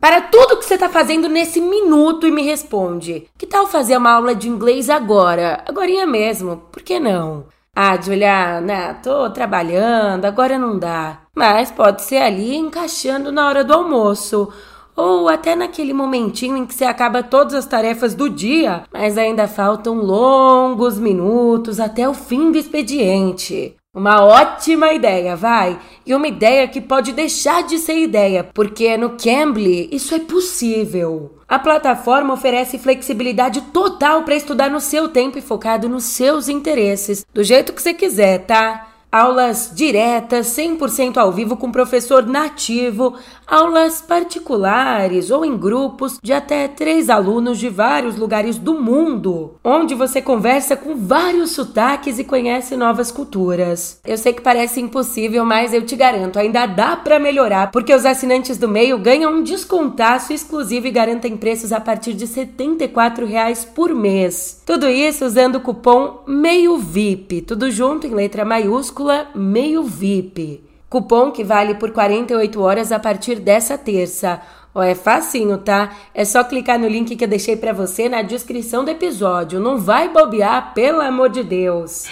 para 0.00 0.20
tudo 0.20 0.56
que 0.56 0.64
você 0.64 0.74
está 0.74 0.88
fazendo 0.88 1.28
nesse 1.28 1.60
minuto 1.60 2.26
e 2.26 2.32
me 2.32 2.42
responde. 2.42 3.28
Que 3.38 3.46
tal 3.46 3.68
fazer 3.68 3.96
uma 3.96 4.10
aula 4.10 4.34
de 4.34 4.48
inglês 4.48 4.90
agora? 4.90 5.62
Agorinha 5.68 6.04
mesmo, 6.04 6.56
por 6.72 6.82
que 6.82 6.98
não? 6.98 7.46
Ah, 7.76 7.96
Juliana, 7.96 8.94
tô 8.94 9.30
trabalhando, 9.30 10.24
agora 10.24 10.58
não 10.58 10.76
dá. 10.76 11.20
Mas 11.32 11.70
pode 11.70 12.02
ser 12.02 12.16
ali 12.16 12.56
encaixando 12.56 13.30
na 13.30 13.46
hora 13.46 13.62
do 13.62 13.72
almoço. 13.72 14.52
Ou 14.96 15.28
até 15.28 15.54
naquele 15.54 15.92
momentinho 15.92 16.56
em 16.56 16.66
que 16.66 16.74
você 16.74 16.84
acaba 16.84 17.22
todas 17.22 17.54
as 17.54 17.66
tarefas 17.66 18.16
do 18.16 18.28
dia, 18.28 18.82
mas 18.92 19.16
ainda 19.16 19.46
faltam 19.46 19.94
longos 19.94 20.98
minutos 20.98 21.78
até 21.78 22.08
o 22.08 22.14
fim 22.14 22.50
do 22.50 22.58
expediente. 22.58 23.76
Uma 23.94 24.24
ótima 24.24 24.92
ideia, 24.92 25.36
vai! 25.36 25.78
E 26.04 26.12
uma 26.12 26.26
ideia 26.26 26.66
que 26.66 26.80
pode 26.80 27.12
deixar 27.12 27.62
de 27.62 27.78
ser 27.78 27.96
ideia, 27.96 28.42
porque 28.42 28.96
no 28.96 29.10
Cambly 29.10 29.88
isso 29.92 30.14
é 30.16 30.18
possível. 30.18 31.38
A 31.46 31.60
plataforma 31.60 32.34
oferece 32.34 32.76
flexibilidade 32.76 33.60
total 33.72 34.24
para 34.24 34.34
estudar 34.34 34.68
no 34.68 34.80
seu 34.80 35.08
tempo 35.08 35.38
e 35.38 35.42
focado 35.42 35.88
nos 35.88 36.04
seus 36.04 36.48
interesses, 36.48 37.24
do 37.32 37.44
jeito 37.44 37.72
que 37.72 37.80
você 37.80 37.94
quiser, 37.94 38.40
tá? 38.40 38.93
Aulas 39.14 39.70
diretas, 39.72 40.48
100% 40.48 41.18
ao 41.18 41.30
vivo 41.30 41.56
com 41.56 41.70
professor 41.70 42.26
nativo, 42.26 43.14
aulas 43.46 44.02
particulares 44.02 45.30
ou 45.30 45.44
em 45.44 45.56
grupos 45.56 46.18
de 46.20 46.32
até 46.32 46.66
três 46.66 47.08
alunos 47.08 47.60
de 47.60 47.68
vários 47.68 48.16
lugares 48.16 48.58
do 48.58 48.74
mundo, 48.74 49.54
onde 49.62 49.94
você 49.94 50.20
conversa 50.20 50.76
com 50.76 50.96
vários 50.96 51.52
sotaques 51.52 52.18
e 52.18 52.24
conhece 52.24 52.76
novas 52.76 53.12
culturas. 53.12 54.00
Eu 54.04 54.18
sei 54.18 54.32
que 54.32 54.42
parece 54.42 54.80
impossível, 54.80 55.44
mas 55.44 55.72
eu 55.72 55.86
te 55.86 55.94
garanto, 55.94 56.36
ainda 56.36 56.66
dá 56.66 56.96
para 56.96 57.20
melhorar, 57.20 57.70
porque 57.70 57.94
os 57.94 58.04
assinantes 58.04 58.58
do 58.58 58.66
meio 58.66 58.98
ganham 58.98 59.32
um 59.32 59.44
descontaço 59.44 60.32
exclusivo 60.32 60.88
e 60.88 60.90
garantem 60.90 61.36
preços 61.36 61.72
a 61.72 61.78
partir 61.78 62.14
de 62.14 62.26
74 62.26 63.24
reais 63.26 63.64
por 63.64 63.94
mês. 63.94 64.60
Tudo 64.66 64.88
isso 64.88 65.24
usando 65.24 65.56
o 65.56 65.60
cupom 65.60 66.24
MEIO 66.26 66.78
VIP, 66.78 67.42
tudo 67.42 67.70
junto 67.70 68.08
em 68.08 68.10
letra 68.10 68.44
maiúscula 68.44 69.03
meio 69.34 69.82
VIP. 69.82 70.64
Cupom 70.88 71.30
que 71.30 71.42
vale 71.42 71.74
por 71.74 71.90
48 71.90 72.60
horas 72.60 72.92
a 72.92 72.98
partir 72.98 73.36
dessa 73.40 73.76
terça. 73.76 74.40
Ó, 74.74 74.82
é 74.82 74.94
facinho, 74.94 75.58
tá? 75.58 75.90
É 76.14 76.24
só 76.24 76.42
clicar 76.44 76.78
no 76.78 76.88
link 76.88 77.14
que 77.14 77.24
eu 77.24 77.28
deixei 77.28 77.56
para 77.56 77.72
você 77.72 78.08
na 78.08 78.22
descrição 78.22 78.84
do 78.84 78.90
episódio. 78.90 79.60
Não 79.60 79.78
vai 79.78 80.08
bobear, 80.08 80.74
pelo 80.74 81.00
amor 81.00 81.28
de 81.30 81.42
Deus. 81.42 82.06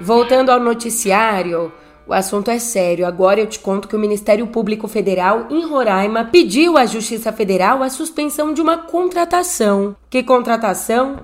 Voltando 0.00 0.50
ao 0.50 0.58
noticiário, 0.58 1.72
o 2.06 2.12
assunto 2.12 2.50
é 2.50 2.58
sério. 2.58 3.06
Agora 3.06 3.40
eu 3.40 3.46
te 3.46 3.58
conto 3.58 3.88
que 3.88 3.96
o 3.96 3.98
Ministério 3.98 4.46
Público 4.46 4.88
Federal 4.88 5.46
em 5.50 5.66
Roraima 5.66 6.24
pediu 6.24 6.76
à 6.76 6.86
Justiça 6.86 7.32
Federal 7.32 7.82
a 7.82 7.90
suspensão 7.90 8.52
de 8.52 8.60
uma 8.60 8.78
contratação. 8.78 9.94
Que 10.10 10.22
contratação? 10.22 11.16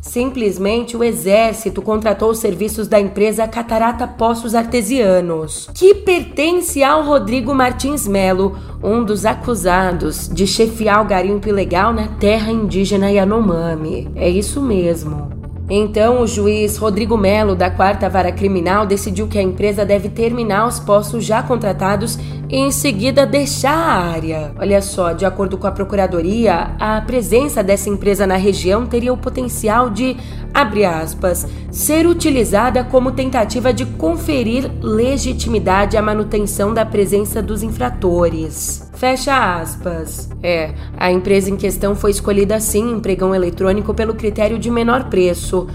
Simplesmente 0.00 0.96
o 0.96 1.04
Exército 1.04 1.82
contratou 1.82 2.30
os 2.30 2.38
serviços 2.38 2.88
da 2.88 2.98
empresa 2.98 3.46
Catarata 3.46 4.06
Poços 4.06 4.54
Artesianos, 4.54 5.68
que 5.74 5.94
pertence 5.94 6.82
ao 6.82 7.02
Rodrigo 7.04 7.54
Martins 7.54 8.06
Melo, 8.06 8.56
um 8.82 9.04
dos 9.04 9.26
acusados 9.26 10.28
de 10.28 10.46
chefiar 10.46 11.02
o 11.02 11.06
garimpo 11.06 11.48
ilegal 11.48 11.92
na 11.92 12.08
terra 12.08 12.50
indígena 12.50 13.10
Yanomami. 13.10 14.10
É 14.14 14.28
isso 14.28 14.62
mesmo. 14.62 15.37
Então, 15.70 16.22
o 16.22 16.26
juiz 16.26 16.78
Rodrigo 16.78 17.16
Melo, 17.16 17.54
da 17.54 17.70
Quarta 17.70 18.08
Vara 18.08 18.32
Criminal, 18.32 18.86
decidiu 18.86 19.28
que 19.28 19.38
a 19.38 19.42
empresa 19.42 19.84
deve 19.84 20.08
terminar 20.08 20.66
os 20.66 20.80
postos 20.80 21.24
já 21.24 21.42
contratados 21.42 22.18
e 22.48 22.56
em 22.56 22.70
seguida 22.70 23.26
deixar 23.26 23.76
a 23.76 24.12
área. 24.12 24.52
Olha 24.58 24.80
só, 24.80 25.12
de 25.12 25.26
acordo 25.26 25.58
com 25.58 25.66
a 25.66 25.72
procuradoria, 25.72 26.74
a 26.78 27.00
presença 27.02 27.62
dessa 27.62 27.90
empresa 27.90 28.26
na 28.26 28.36
região 28.36 28.86
teria 28.86 29.12
o 29.12 29.18
potencial 29.18 29.90
de, 29.90 30.16
abre 30.54 30.84
aspas, 30.84 31.46
ser 31.70 32.06
utilizada 32.06 32.82
como 32.84 33.12
tentativa 33.12 33.72
de 33.72 33.84
conferir 33.84 34.70
legitimidade 34.80 35.96
à 35.96 36.02
manutenção 36.02 36.72
da 36.72 36.86
presença 36.86 37.42
dos 37.42 37.62
infratores. 37.62 38.88
Fecha 38.94 39.60
aspas. 39.60 40.28
É, 40.42 40.72
a 40.96 41.12
empresa 41.12 41.50
em 41.50 41.56
questão 41.56 41.94
foi 41.94 42.10
escolhida 42.10 42.56
assim 42.56 42.92
em 42.92 43.00
pregão 43.00 43.34
eletrônico 43.34 43.94
pelo 43.94 44.14
critério 44.14 44.58
de 44.58 44.70
menor 44.70 45.04
preço. 45.04 45.68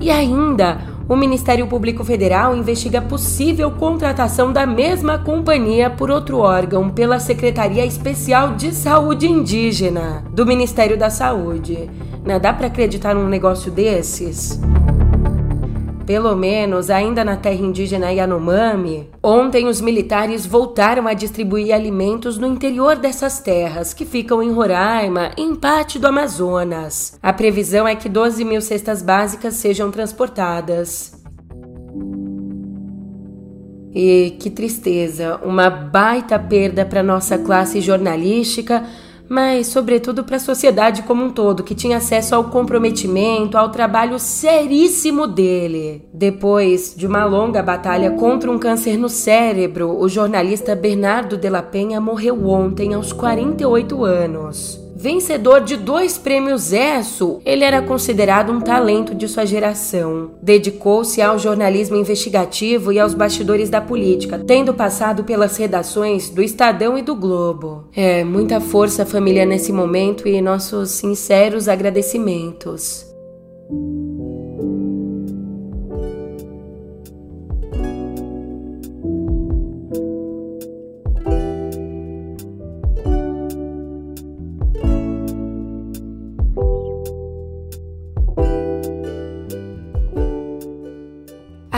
E 0.00 0.10
ainda, 0.10 0.78
o 1.10 1.16
Ministério 1.16 1.66
Público 1.66 2.04
Federal 2.04 2.56
investiga 2.56 3.02
possível 3.02 3.68
contratação 3.72 4.52
da 4.52 4.64
mesma 4.64 5.18
companhia 5.18 5.90
por 5.90 6.08
outro 6.08 6.38
órgão 6.38 6.88
pela 6.88 7.18
Secretaria 7.18 7.84
Especial 7.84 8.54
de 8.54 8.72
Saúde 8.72 9.26
Indígena 9.26 10.24
do 10.30 10.46
Ministério 10.46 10.96
da 10.96 11.10
Saúde. 11.10 11.90
Não 12.24 12.38
dá 12.38 12.52
para 12.52 12.68
acreditar 12.68 13.12
num 13.12 13.26
negócio 13.26 13.72
desses? 13.72 14.60
Pelo 16.10 16.34
menos, 16.34 16.90
ainda 16.90 17.24
na 17.24 17.36
terra 17.36 17.62
indígena 17.62 18.10
Yanomami, 18.10 19.08
ontem 19.22 19.68
os 19.68 19.80
militares 19.80 20.44
voltaram 20.44 21.06
a 21.06 21.14
distribuir 21.14 21.72
alimentos 21.72 22.36
no 22.36 22.48
interior 22.48 22.96
dessas 22.96 23.38
terras, 23.38 23.94
que 23.94 24.04
ficam 24.04 24.42
em 24.42 24.50
Roraima, 24.50 25.30
em 25.38 25.54
parte 25.54 26.00
do 26.00 26.08
Amazonas. 26.08 27.16
A 27.22 27.32
previsão 27.32 27.86
é 27.86 27.94
que 27.94 28.08
12 28.08 28.44
mil 28.44 28.60
cestas 28.60 29.02
básicas 29.02 29.54
sejam 29.54 29.88
transportadas. 29.92 31.12
E 33.94 34.36
que 34.40 34.50
tristeza, 34.50 35.38
uma 35.44 35.70
baita 35.70 36.40
perda 36.40 36.84
para 36.84 37.04
nossa 37.04 37.38
classe 37.38 37.80
jornalística 37.80 38.84
mas 39.30 39.68
sobretudo 39.68 40.24
para 40.24 40.38
a 40.38 40.40
sociedade 40.40 41.04
como 41.04 41.22
um 41.22 41.30
todo, 41.30 41.62
que 41.62 41.72
tinha 41.72 41.98
acesso 41.98 42.34
ao 42.34 42.50
comprometimento, 42.50 43.56
ao 43.56 43.68
trabalho 43.68 44.18
seríssimo 44.18 45.28
dele. 45.28 46.04
Depois 46.12 46.96
de 46.96 47.06
uma 47.06 47.24
longa 47.24 47.62
batalha 47.62 48.10
contra 48.10 48.50
um 48.50 48.58
câncer 48.58 48.98
no 48.98 49.08
cérebro, 49.08 49.96
o 49.96 50.08
jornalista 50.08 50.74
Bernardo 50.74 51.36
de 51.36 51.48
la 51.48 51.62
Penha 51.62 52.00
morreu 52.00 52.44
ontem 52.48 52.92
aos 52.92 53.12
48 53.12 54.04
anos. 54.04 54.79
Vencedor 55.00 55.62
de 55.62 55.78
dois 55.78 56.18
prêmios 56.18 56.74
ESSO, 56.74 57.40
ele 57.46 57.64
era 57.64 57.80
considerado 57.80 58.52
um 58.52 58.60
talento 58.60 59.14
de 59.14 59.26
sua 59.26 59.46
geração. 59.46 60.32
Dedicou-se 60.42 61.22
ao 61.22 61.38
jornalismo 61.38 61.96
investigativo 61.96 62.92
e 62.92 63.00
aos 63.00 63.14
bastidores 63.14 63.70
da 63.70 63.80
política, 63.80 64.38
tendo 64.46 64.74
passado 64.74 65.24
pelas 65.24 65.56
redações 65.56 66.28
do 66.28 66.42
Estadão 66.42 66.98
e 66.98 67.02
do 67.02 67.14
Globo. 67.14 67.88
É, 67.96 68.22
muita 68.24 68.60
força 68.60 69.06
família 69.06 69.46
nesse 69.46 69.72
momento 69.72 70.28
e 70.28 70.38
nossos 70.42 70.90
sinceros 70.90 71.66
agradecimentos. 71.66 73.06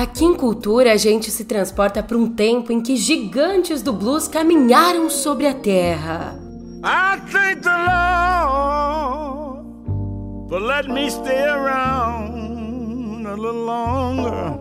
Aqui 0.03 0.25
em 0.25 0.35
Cultura 0.35 0.93
a 0.95 0.97
gente 0.97 1.31
se 1.31 1.45
transporta 1.45 2.03
para 2.03 2.17
um 2.17 2.29
tempo 2.29 2.73
em 2.73 2.81
que 2.81 2.97
gigantes 2.97 3.83
do 3.83 3.93
blues 3.93 4.27
caminharam 4.27 5.09
sobre 5.09 5.47
a 5.47 5.55
terra. 5.55 6.37
I 6.83 7.21
thank 7.31 7.63
the 7.63 7.71
Lord 7.71 9.63
for 10.49 10.59
letting 10.59 10.93
me 10.93 11.09
stay 11.09 11.45
around 11.45 13.25
a 13.29 13.37
little 13.37 13.65
longer. 13.65 14.59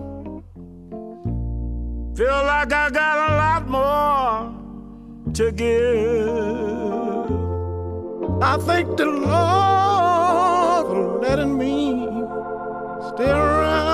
Feel 2.15 2.43
like 2.45 2.71
I 2.71 2.91
got 2.91 3.17
a 3.17 3.35
lot 3.35 3.67
more 3.67 4.51
to 5.33 5.51
give. 5.53 5.71
I 8.43 8.57
thank 8.59 8.95
the 8.95 9.05
Lord 9.05 10.85
for 10.85 11.19
letting 11.19 11.57
me 11.57 11.95
stay 13.15 13.31
around 13.31 13.90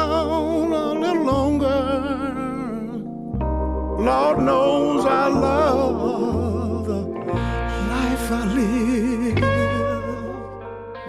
Lord 3.98 4.44
knows 4.44 5.06
I 5.06 5.28
love 5.28 6.86
the 6.86 7.02
life 7.90 8.32
I 8.32 8.46
live. 8.54 9.42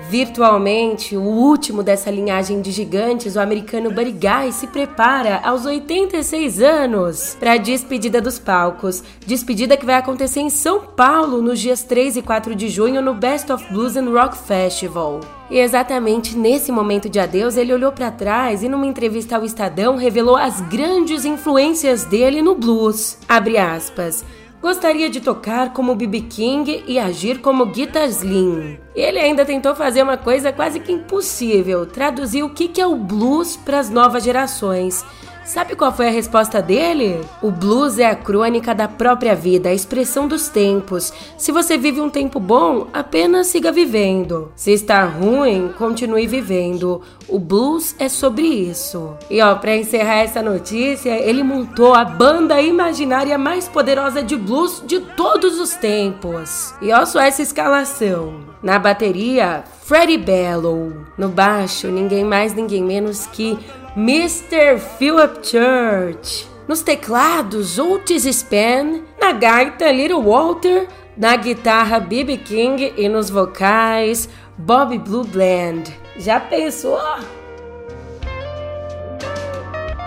Virtualmente, 0.09 1.15
o 1.15 1.21
último 1.21 1.83
dessa 1.83 2.11
linhagem 2.11 2.63
de 2.63 2.73
gigantes, 2.73 3.37
o 3.37 3.41
americano 3.41 3.91
Buddy 3.91 4.13
Guy, 4.13 4.53
se 4.53 4.67
prepara 4.69 5.43
aos 5.45 5.67
86 5.67 6.63
anos 6.63 7.37
para 7.39 7.53
a 7.53 7.57
despedida 7.59 8.23
dos 8.23 8.39
palcos. 8.39 9.05
Despedida 9.27 9.77
que 9.77 9.85
vai 9.85 9.97
acontecer 9.97 10.41
em 10.41 10.49
São 10.49 10.81
Paulo 10.81 11.43
nos 11.43 11.61
dias 11.61 11.83
3 11.83 12.17
e 12.17 12.23
4 12.23 12.55
de 12.55 12.71
junho 12.71 13.03
no 13.03 13.13
Best 13.13 13.53
of 13.53 13.71
Blues 13.71 13.97
and 13.99 14.09
Rock 14.09 14.35
Festival. 14.39 15.21
E 15.51 15.59
exatamente 15.59 16.37
nesse 16.37 16.71
momento 16.71 17.09
de 17.09 17.19
adeus, 17.19 17.57
ele 17.57 17.73
olhou 17.73 17.91
para 17.91 18.11
trás 18.11 18.63
e 18.63 18.69
numa 18.69 18.87
entrevista 18.87 19.37
ao 19.37 19.45
Estadão 19.45 19.97
revelou 19.97 20.37
as 20.37 20.61
grandes 20.61 21.25
influências 21.25 22.05
dele 22.05 22.43
no 22.43 22.55
blues. 22.55 23.19
Aspas. 23.29 24.25
Gostaria 24.61 25.09
de 25.09 25.21
tocar 25.21 25.73
como 25.73 25.95
B.B. 25.95 26.23
King 26.23 26.83
e 26.87 26.99
agir 26.99 27.41
como 27.41 27.67
Guitar 27.67 28.09
Slim. 28.09 28.77
Ele 28.95 29.19
ainda 29.19 29.45
tentou 29.45 29.73
fazer 29.75 30.03
uma 30.03 30.17
coisa 30.17 30.53
quase 30.53 30.81
que 30.81 30.91
impossível: 30.93 31.87
traduzir 31.87 32.43
o 32.43 32.51
que 32.51 32.81
é 32.81 32.87
o 32.87 32.97
blues 32.97 33.57
para 33.57 33.79
as 33.79 33.89
novas 33.89 34.25
gerações. 34.25 35.05
Sabe 35.49 35.75
qual 35.75 35.91
foi 35.91 36.09
a 36.09 36.11
resposta 36.11 36.61
dele? 36.61 37.23
O 37.41 37.51
blues 37.51 37.99
é 37.99 38.05
a 38.05 38.15
crônica 38.15 38.75
da 38.75 38.87
própria 38.87 39.35
vida, 39.35 39.71
a 39.71 39.75
expressão 39.75 40.29
dos 40.29 40.49
tempos. 40.49 41.11
Se 41.39 41.51
você 41.51 41.79
vive 41.79 42.03
um 42.03 42.11
tempo 42.11 42.39
bom, 42.39 42.89
apenas 42.93 43.47
siga 43.47 43.73
vivendo. 43.73 44.53
Se 44.55 44.73
está 44.73 45.03
ruim, 45.07 45.73
continue 45.79 46.27
vivendo. 46.27 47.01
O 47.27 47.39
blues 47.39 47.97
é 47.99 48.11
sobre 48.11 48.43
isso. 48.43 49.17
E 49.31 49.41
ó, 49.41 49.55
para 49.55 49.75
encerrar 49.75 50.19
essa 50.19 50.43
notícia, 50.43 51.19
ele 51.19 51.43
montou 51.43 51.95
a 51.95 52.05
banda 52.05 52.61
imaginária 52.61 53.39
mais 53.39 53.67
poderosa 53.67 54.23
de 54.23 54.37
blues 54.37 54.83
de 54.87 55.01
todos 55.01 55.59
os 55.59 55.75
tempos. 55.77 56.75
E 56.83 56.93
ó 56.93 57.07
só 57.07 57.21
essa 57.21 57.41
escalação. 57.41 58.35
Na 58.63 58.79
bateria, 58.79 59.65
Freddie 59.83 60.19
Bellow. 60.19 60.93
No 61.17 61.31
baixo, 61.31 61.89
ninguém 61.89 62.23
mais, 62.23 62.53
ninguém 62.53 62.83
menos 62.83 63.27
que 63.27 63.59
Mr. 63.99 64.79
Philip 64.79 65.43
Church. 65.43 66.47
Nos 66.69 66.83
teclados, 66.83 67.81
Otis 67.81 68.23
Spann. 68.27 69.03
Na 69.21 69.33
gaita, 69.33 69.91
Little 69.91 70.23
Walter. 70.23 70.87
Na 71.17 71.35
guitarra, 71.35 71.99
B.B. 71.99 72.37
King. 72.37 72.95
E 72.97 73.09
nos 73.09 73.29
vocais, 73.29 74.29
Bobby 74.57 74.99
Blue 74.99 75.25
Bland. 75.25 75.93
Já 76.17 76.39
pensou? 76.39 77.01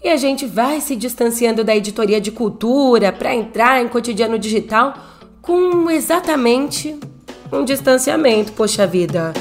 E 0.04 0.10
a 0.10 0.16
gente 0.16 0.44
vai 0.44 0.82
se 0.82 0.94
distanciando 0.94 1.64
da 1.64 1.74
editoria 1.74 2.20
de 2.20 2.30
cultura 2.30 3.12
para 3.12 3.34
entrar 3.34 3.82
em 3.82 3.88
cotidiano 3.88 4.38
digital 4.38 5.15
com 5.46 5.88
exatamente 5.88 6.98
um 7.52 7.64
distanciamento, 7.64 8.52
poxa 8.52 8.84
vida. 8.84 9.32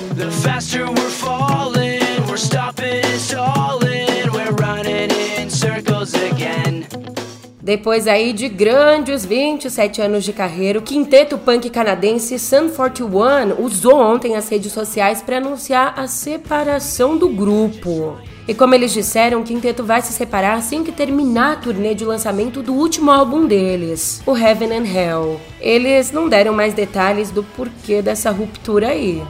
Depois 7.60 8.08
aí 8.08 8.32
de 8.32 8.48
grandes 8.48 9.26
27 9.26 10.00
anos 10.00 10.24
de 10.24 10.32
carreira, 10.32 10.78
o 10.78 10.84
quinteto 10.84 11.40
punk 11.40 11.68
canadense 11.72 12.38
Sun 12.38 12.70
41 12.70 13.60
usou 13.60 14.00
ontem 14.00 14.36
as 14.36 14.48
redes 14.48 14.72
sociais 14.72 15.24
para 15.24 15.38
anunciar 15.38 16.00
a 16.00 16.06
separação 16.06 17.18
do 17.18 17.28
grupo. 17.30 18.16
E 18.48 18.54
como 18.54 18.76
eles 18.76 18.94
disseram, 18.94 19.42
o 19.42 19.44
quinteto 19.44 19.84
vai 19.84 20.02
se 20.02 20.14
separar 20.14 20.54
assim 20.54 20.84
que 20.84 20.92
terminar 20.92 21.54
a 21.54 21.56
turnê 21.56 21.96
de 21.96 22.06
lançamento 22.06 22.62
do 22.62 22.74
último 22.74 23.10
álbum 23.10 23.48
deles, 23.48 24.22
o 24.26 24.38
Heaven 24.38 24.72
and 24.72 24.86
Hell. 24.86 25.42
Eles 25.60 26.12
não 26.12 26.30
deram 26.30 26.54
mais 26.54 26.74
detalhes 26.74 27.32
do 27.32 27.44
porquê 27.44 28.04
dessa 28.04 28.30
ruptura 28.30 28.90
aí. 28.90 29.24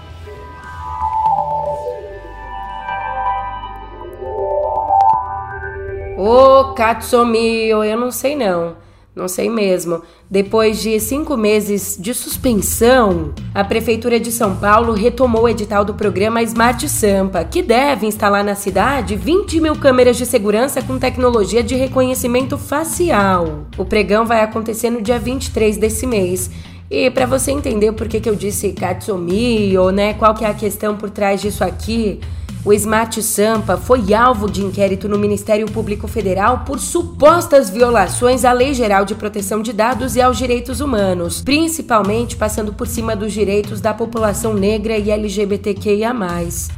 Ô, 6.17 6.73
oh, 6.73 7.83
eu 7.83 7.97
não 7.97 8.11
sei 8.11 8.35
não. 8.35 8.84
Não 9.15 9.29
sei 9.29 9.49
mesmo. 9.49 10.01
Depois 10.29 10.81
de 10.81 10.99
cinco 10.99 11.37
meses 11.37 11.97
de 11.97 12.13
suspensão, 12.13 13.33
a 13.53 13.63
Prefeitura 13.63 14.19
de 14.19 14.29
São 14.29 14.57
Paulo 14.57 14.91
retomou 14.91 15.43
o 15.43 15.49
edital 15.49 15.85
do 15.85 15.93
programa 15.93 16.43
Smart 16.43 16.89
Sampa, 16.89 17.45
que 17.45 17.61
deve 17.61 18.05
instalar 18.05 18.43
na 18.43 18.55
cidade 18.55 19.15
20 19.15 19.61
mil 19.61 19.75
câmeras 19.77 20.17
de 20.17 20.25
segurança 20.25 20.81
com 20.81 20.99
tecnologia 20.99 21.63
de 21.63 21.75
reconhecimento 21.75 22.57
facial. 22.57 23.65
O 23.77 23.85
pregão 23.85 24.25
vai 24.25 24.41
acontecer 24.41 24.89
no 24.89 25.01
dia 25.01 25.17
23 25.17 25.77
desse 25.77 26.05
mês. 26.05 26.51
E 26.91 27.09
para 27.09 27.25
você 27.25 27.51
entender 27.51 27.93
por 27.93 28.09
que, 28.09 28.19
que 28.19 28.29
eu 28.29 28.35
disse 28.35 28.73
Katsumi, 28.73 29.77
ou 29.77 29.91
né, 29.93 30.13
qual 30.13 30.33
que 30.33 30.43
é 30.43 30.49
a 30.49 30.53
questão 30.53 30.97
por 30.97 31.09
trás 31.09 31.41
disso 31.41 31.63
aqui, 31.63 32.19
o 32.65 32.73
Smart 32.73 33.21
Sampa 33.21 33.77
foi 33.77 34.11
alvo 34.11 34.49
de 34.49 34.63
inquérito 34.63 35.07
no 35.07 35.19
Ministério 35.19 35.67
Público 35.67 36.07
Federal 36.07 36.63
por 36.65 36.79
supostas 36.79 37.69
violações 37.69 38.43
à 38.43 38.51
Lei 38.51 38.73
Geral 38.73 39.05
de 39.05 39.13
Proteção 39.13 39.61
de 39.61 39.71
Dados 39.71 40.15
e 40.15 40.21
aos 40.21 40.35
direitos 40.35 40.81
humanos, 40.81 41.43
principalmente 41.43 42.35
passando 42.35 42.73
por 42.73 42.87
cima 42.87 43.15
dos 43.15 43.31
direitos 43.31 43.79
da 43.79 43.93
população 43.93 44.55
negra 44.55 44.97
e 44.97 45.11
LGBTQIA. 45.11 46.15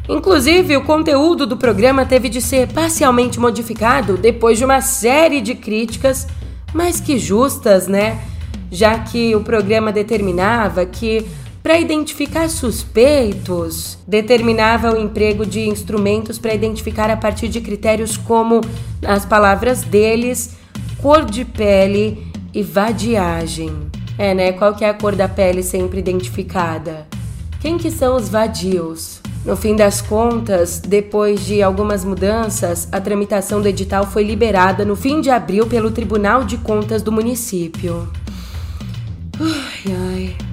Inclusive, 0.09 0.75
o 0.75 0.83
conteúdo 0.83 1.47
do 1.47 1.55
programa 1.55 2.05
teve 2.05 2.27
de 2.27 2.41
ser 2.41 2.67
parcialmente 2.67 3.39
modificado 3.39 4.17
depois 4.17 4.57
de 4.57 4.65
uma 4.65 4.81
série 4.81 5.39
de 5.39 5.55
críticas, 5.55 6.27
mas 6.73 6.99
que 6.99 7.17
justas, 7.17 7.87
né? 7.87 8.19
Já 8.69 8.99
que 8.99 9.33
o 9.33 9.41
programa 9.41 9.93
determinava 9.93 10.85
que 10.85 11.25
para 11.67 11.81
identificar 11.81 12.49
suspeitos, 12.49 13.97
determinava 14.07 14.93
o 14.93 14.97
emprego 14.97 15.45
de 15.45 15.67
instrumentos 15.67 16.39
para 16.39 16.53
identificar 16.53 17.09
a 17.09 17.17
partir 17.17 17.49
de 17.49 17.59
critérios 17.59 18.15
como, 18.15 18.61
as 19.05 19.25
palavras 19.25 19.81
deles, 19.81 20.55
cor 21.01 21.25
de 21.25 21.43
pele 21.43 22.25
e 22.53 22.63
vadiagem. 22.63 23.69
É, 24.17 24.33
né? 24.33 24.53
Qual 24.53 24.75
que 24.75 24.85
é 24.85 24.89
a 24.89 24.93
cor 24.93 25.13
da 25.13 25.27
pele 25.27 25.61
sempre 25.61 25.99
identificada? 25.99 27.05
Quem 27.59 27.77
que 27.77 27.91
são 27.91 28.15
os 28.15 28.29
vadios? 28.29 29.19
No 29.43 29.57
fim 29.57 29.75
das 29.75 30.01
contas, 30.01 30.79
depois 30.79 31.45
de 31.45 31.61
algumas 31.61 32.05
mudanças, 32.05 32.87
a 32.93 33.01
tramitação 33.01 33.61
do 33.61 33.67
edital 33.67 34.05
foi 34.05 34.23
liberada 34.23 34.85
no 34.85 34.95
fim 34.95 35.19
de 35.19 35.29
abril 35.29 35.67
pelo 35.67 35.91
Tribunal 35.91 36.45
de 36.45 36.55
Contas 36.55 37.01
do 37.01 37.11
município. 37.11 38.07
Ai, 39.37 39.93
ai. 40.13 40.46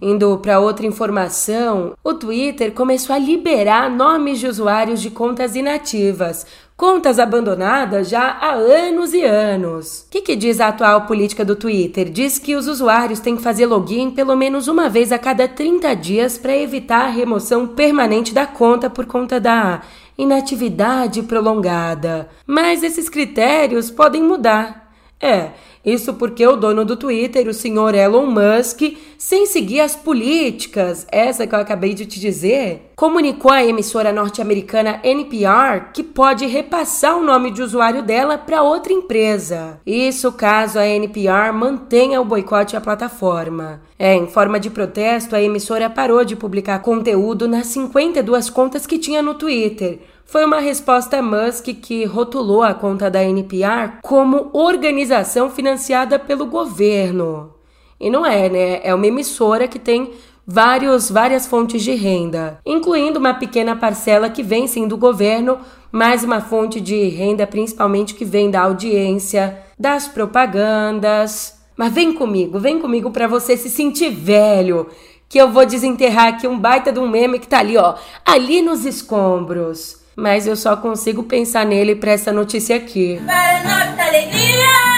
Indo 0.00 0.38
para 0.38 0.60
outra 0.60 0.86
informação, 0.86 1.94
o 2.04 2.14
Twitter 2.14 2.72
começou 2.72 3.16
a 3.16 3.18
liberar 3.18 3.90
nomes 3.90 4.38
de 4.38 4.46
usuários 4.46 5.02
de 5.02 5.10
contas 5.10 5.56
inativas, 5.56 6.46
contas 6.76 7.18
abandonadas 7.18 8.08
já 8.08 8.38
há 8.40 8.52
anos 8.52 9.12
e 9.12 9.24
anos. 9.24 10.06
O 10.06 10.10
que, 10.10 10.22
que, 10.22 10.36
diz 10.36 10.60
a 10.60 10.68
atual 10.68 11.06
política 11.06 11.44
do 11.44 11.56
Twitter? 11.56 12.08
Diz 12.08 12.38
que 12.38 12.54
os 12.54 12.68
usuários 12.68 13.18
têm 13.18 13.34
que 13.36 13.42
fazer 13.42 13.66
login 13.66 14.12
pelo 14.12 14.36
menos 14.36 14.68
uma 14.68 14.88
vez 14.88 15.10
a 15.10 15.18
cada 15.18 15.48
30 15.48 15.96
dias 15.96 16.38
para 16.38 16.56
evitar 16.56 17.06
a 17.06 17.10
remoção 17.10 17.66
permanente 17.66 18.32
da 18.32 18.46
conta 18.46 18.88
por 18.88 19.04
conta 19.04 19.40
da 19.40 19.82
inatividade 20.16 21.22
prolongada. 21.24 22.28
Mas 22.46 22.84
esses 22.84 23.08
critérios 23.08 23.90
podem 23.90 24.22
mudar. 24.22 24.92
É, 25.20 25.50
isso 25.92 26.14
porque 26.14 26.46
o 26.46 26.56
dono 26.56 26.84
do 26.84 26.96
Twitter, 26.96 27.48
o 27.48 27.54
senhor 27.54 27.94
Elon 27.94 28.26
Musk, 28.26 28.82
sem 29.16 29.46
seguir 29.46 29.80
as 29.80 29.96
políticas, 29.96 31.06
essa 31.10 31.46
que 31.46 31.54
eu 31.54 31.58
acabei 31.58 31.94
de 31.94 32.06
te 32.06 32.20
dizer, 32.20 32.87
comunicou 32.98 33.52
à 33.52 33.64
emissora 33.64 34.12
norte-americana 34.12 34.98
NPR 35.04 35.92
que 35.94 36.02
pode 36.02 36.46
repassar 36.46 37.16
o 37.16 37.22
nome 37.22 37.52
de 37.52 37.62
usuário 37.62 38.02
dela 38.02 38.36
para 38.36 38.60
outra 38.60 38.92
empresa. 38.92 39.78
Isso 39.86 40.32
caso 40.32 40.80
a 40.80 40.84
NPR 40.84 41.52
mantenha 41.54 42.20
o 42.20 42.24
boicote 42.24 42.76
à 42.76 42.80
plataforma. 42.80 43.80
É, 43.96 44.16
em 44.16 44.26
forma 44.26 44.58
de 44.58 44.68
protesto, 44.68 45.36
a 45.36 45.40
emissora 45.40 45.88
parou 45.88 46.24
de 46.24 46.34
publicar 46.34 46.80
conteúdo 46.80 47.46
nas 47.46 47.68
52 47.68 48.50
contas 48.50 48.84
que 48.84 48.98
tinha 48.98 49.22
no 49.22 49.34
Twitter 49.34 50.00
foi 50.24 50.44
uma 50.44 50.58
resposta 50.58 51.18
a 51.18 51.22
Musk 51.22 51.66
que 51.80 52.04
rotulou 52.04 52.62
a 52.64 52.74
conta 52.74 53.08
da 53.08 53.22
NPR 53.22 54.00
como 54.02 54.50
organização 54.52 55.48
financiada 55.48 56.18
pelo 56.18 56.46
governo. 56.46 57.54
E 58.00 58.08
não 58.10 58.24
é, 58.24 58.48
né? 58.48 58.80
É 58.84 58.94
uma 58.94 59.06
emissora 59.06 59.66
que 59.66 59.78
tem 59.78 60.12
vários, 60.50 61.10
várias 61.10 61.46
fontes 61.46 61.82
de 61.82 61.94
renda, 61.94 62.58
incluindo 62.64 63.18
uma 63.18 63.34
pequena 63.34 63.76
parcela 63.76 64.30
que 64.30 64.42
vem 64.42 64.66
sim 64.66 64.88
do 64.88 64.96
governo, 64.96 65.58
mais 65.92 66.24
uma 66.24 66.40
fonte 66.40 66.80
de 66.80 67.08
renda 67.08 67.46
principalmente 67.46 68.14
que 68.14 68.24
vem 68.24 68.50
da 68.50 68.62
audiência, 68.62 69.58
das 69.78 70.08
propagandas. 70.08 71.58
Mas 71.76 71.92
vem 71.92 72.14
comigo, 72.14 72.58
vem 72.58 72.80
comigo 72.80 73.10
para 73.10 73.28
você 73.28 73.58
se 73.58 73.68
sentir 73.68 74.08
velho, 74.08 74.88
que 75.28 75.38
eu 75.38 75.50
vou 75.52 75.66
desenterrar 75.66 76.28
aqui 76.28 76.48
um 76.48 76.58
baita 76.58 76.90
de 76.90 76.98
um 76.98 77.06
meme 77.06 77.38
que 77.38 77.46
tá 77.46 77.58
ali, 77.58 77.76
ó, 77.76 77.96
ali 78.24 78.62
nos 78.62 78.86
escombros 78.86 79.98
mas 80.20 80.48
eu 80.48 80.56
só 80.56 80.76
consigo 80.76 81.22
pensar 81.22 81.64
nele 81.64 81.94
para 81.94 82.10
essa 82.10 82.32
notícia 82.32 82.74
aqui. 82.74 83.22
Para 83.24 83.62
nossa 83.62 84.02
alegria! 84.02 84.97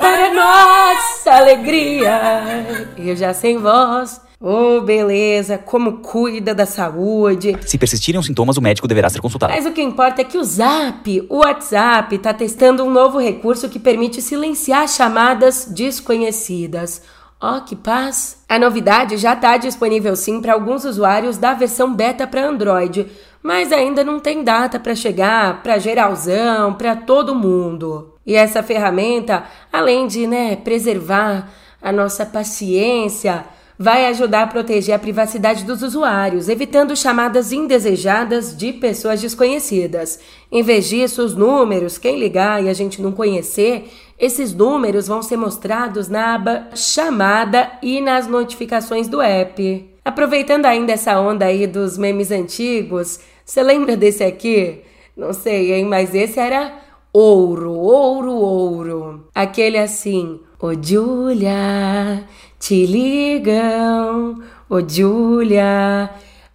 Para 0.00 0.32
nossa 0.32 1.30
alegria! 1.30 2.88
Eu 2.96 3.14
já 3.14 3.34
sem 3.34 3.58
voz. 3.58 4.20
Oh, 4.40 4.80
beleza, 4.80 5.58
como 5.58 5.98
cuida 5.98 6.54
da 6.54 6.64
saúde. 6.64 7.54
Se 7.66 7.76
persistirem 7.76 8.18
os 8.18 8.24
sintomas, 8.24 8.56
o 8.56 8.62
médico 8.62 8.88
deverá 8.88 9.10
ser 9.10 9.20
consultado. 9.20 9.52
Mas 9.52 9.66
o 9.66 9.72
que 9.72 9.82
importa 9.82 10.22
é 10.22 10.24
que 10.24 10.38
o 10.38 10.42
Zap, 10.42 11.26
o 11.28 11.40
WhatsApp, 11.40 12.16
está 12.16 12.32
testando 12.32 12.82
um 12.82 12.90
novo 12.90 13.18
recurso 13.18 13.68
que 13.68 13.78
permite 13.78 14.22
silenciar 14.22 14.88
chamadas 14.88 15.66
desconhecidas. 15.66 17.02
Ó, 17.38 17.58
oh, 17.58 17.60
que 17.60 17.76
paz! 17.76 18.38
A 18.48 18.58
novidade 18.58 19.18
já 19.18 19.34
está 19.34 19.58
disponível 19.58 20.16
sim 20.16 20.40
para 20.40 20.54
alguns 20.54 20.84
usuários 20.84 21.36
da 21.36 21.52
versão 21.52 21.94
beta 21.94 22.26
para 22.26 22.48
Android, 22.48 23.06
mas 23.42 23.70
ainda 23.72 24.02
não 24.02 24.18
tem 24.18 24.42
data 24.42 24.80
para 24.80 24.94
chegar 24.94 25.62
para 25.62 25.78
geralzão, 25.78 26.72
para 26.74 26.96
todo 26.96 27.34
mundo. 27.34 28.14
E 28.30 28.36
essa 28.36 28.62
ferramenta, 28.62 29.42
além 29.72 30.06
de 30.06 30.24
né, 30.24 30.54
preservar 30.54 31.50
a 31.82 31.90
nossa 31.90 32.24
paciência, 32.24 33.44
vai 33.76 34.06
ajudar 34.06 34.42
a 34.42 34.46
proteger 34.46 34.94
a 34.94 35.00
privacidade 35.00 35.64
dos 35.64 35.82
usuários, 35.82 36.48
evitando 36.48 36.94
chamadas 36.94 37.50
indesejadas 37.50 38.56
de 38.56 38.72
pessoas 38.72 39.20
desconhecidas. 39.20 40.20
Em 40.52 40.62
vez 40.62 40.88
disso, 40.88 41.24
os 41.24 41.34
números, 41.34 41.98
quem 41.98 42.20
ligar 42.20 42.62
e 42.62 42.68
a 42.68 42.72
gente 42.72 43.02
não 43.02 43.10
conhecer, 43.10 43.90
esses 44.16 44.54
números 44.54 45.08
vão 45.08 45.22
ser 45.22 45.36
mostrados 45.36 46.08
na 46.08 46.36
aba 46.36 46.68
Chamada 46.76 47.68
e 47.82 48.00
nas 48.00 48.28
notificações 48.28 49.08
do 49.08 49.20
app. 49.20 49.90
Aproveitando 50.04 50.66
ainda 50.66 50.92
essa 50.92 51.18
onda 51.18 51.46
aí 51.46 51.66
dos 51.66 51.98
memes 51.98 52.30
antigos, 52.30 53.18
você 53.44 53.60
lembra 53.60 53.96
desse 53.96 54.22
aqui? 54.22 54.82
Não 55.16 55.32
sei, 55.32 55.72
hein? 55.72 55.84
Mas 55.84 56.14
esse 56.14 56.38
era 56.38 56.89
ouro, 57.12 57.72
ouro, 57.72 58.32
ouro. 58.32 59.28
Aquele 59.34 59.78
assim, 59.78 60.40
ô 60.60 60.68
oh, 60.68 60.74
Julia, 60.82 62.24
te 62.58 62.86
ligam, 62.86 64.42
ô 64.68 64.76
oh, 64.76 64.88
Julia, 64.88 66.10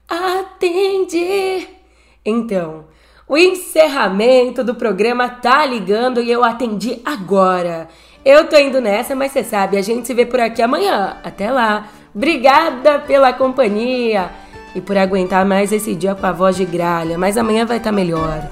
atende. 0.07 1.67
Então, 2.25 2.85
o 3.27 3.37
encerramento 3.37 4.63
do 4.63 4.75
programa 4.75 5.29
tá 5.29 5.65
ligando 5.65 6.21
e 6.21 6.31
eu 6.31 6.43
atendi 6.43 7.01
agora. 7.03 7.87
Eu 8.23 8.47
tô 8.47 8.57
indo 8.57 8.81
nessa, 8.81 9.15
mas 9.15 9.31
você 9.31 9.43
sabe, 9.43 9.77
a 9.77 9.81
gente 9.81 10.07
se 10.07 10.13
vê 10.13 10.25
por 10.25 10.39
aqui 10.39 10.61
amanhã. 10.61 11.17
Até 11.23 11.51
lá. 11.51 11.87
Obrigada 12.13 12.99
pela 12.99 13.33
companhia 13.33 14.31
e 14.73 14.81
por 14.81 14.97
aguentar 14.97 15.45
mais 15.45 15.71
esse 15.71 15.93
dia 15.93 16.15
com 16.15 16.25
a 16.25 16.31
voz 16.31 16.55
de 16.55 16.65
gralha, 16.65 17.17
mas 17.17 17.37
amanhã 17.37 17.65
vai 17.65 17.77
estar 17.77 17.89
tá 17.89 17.95
melhor. 17.95 18.49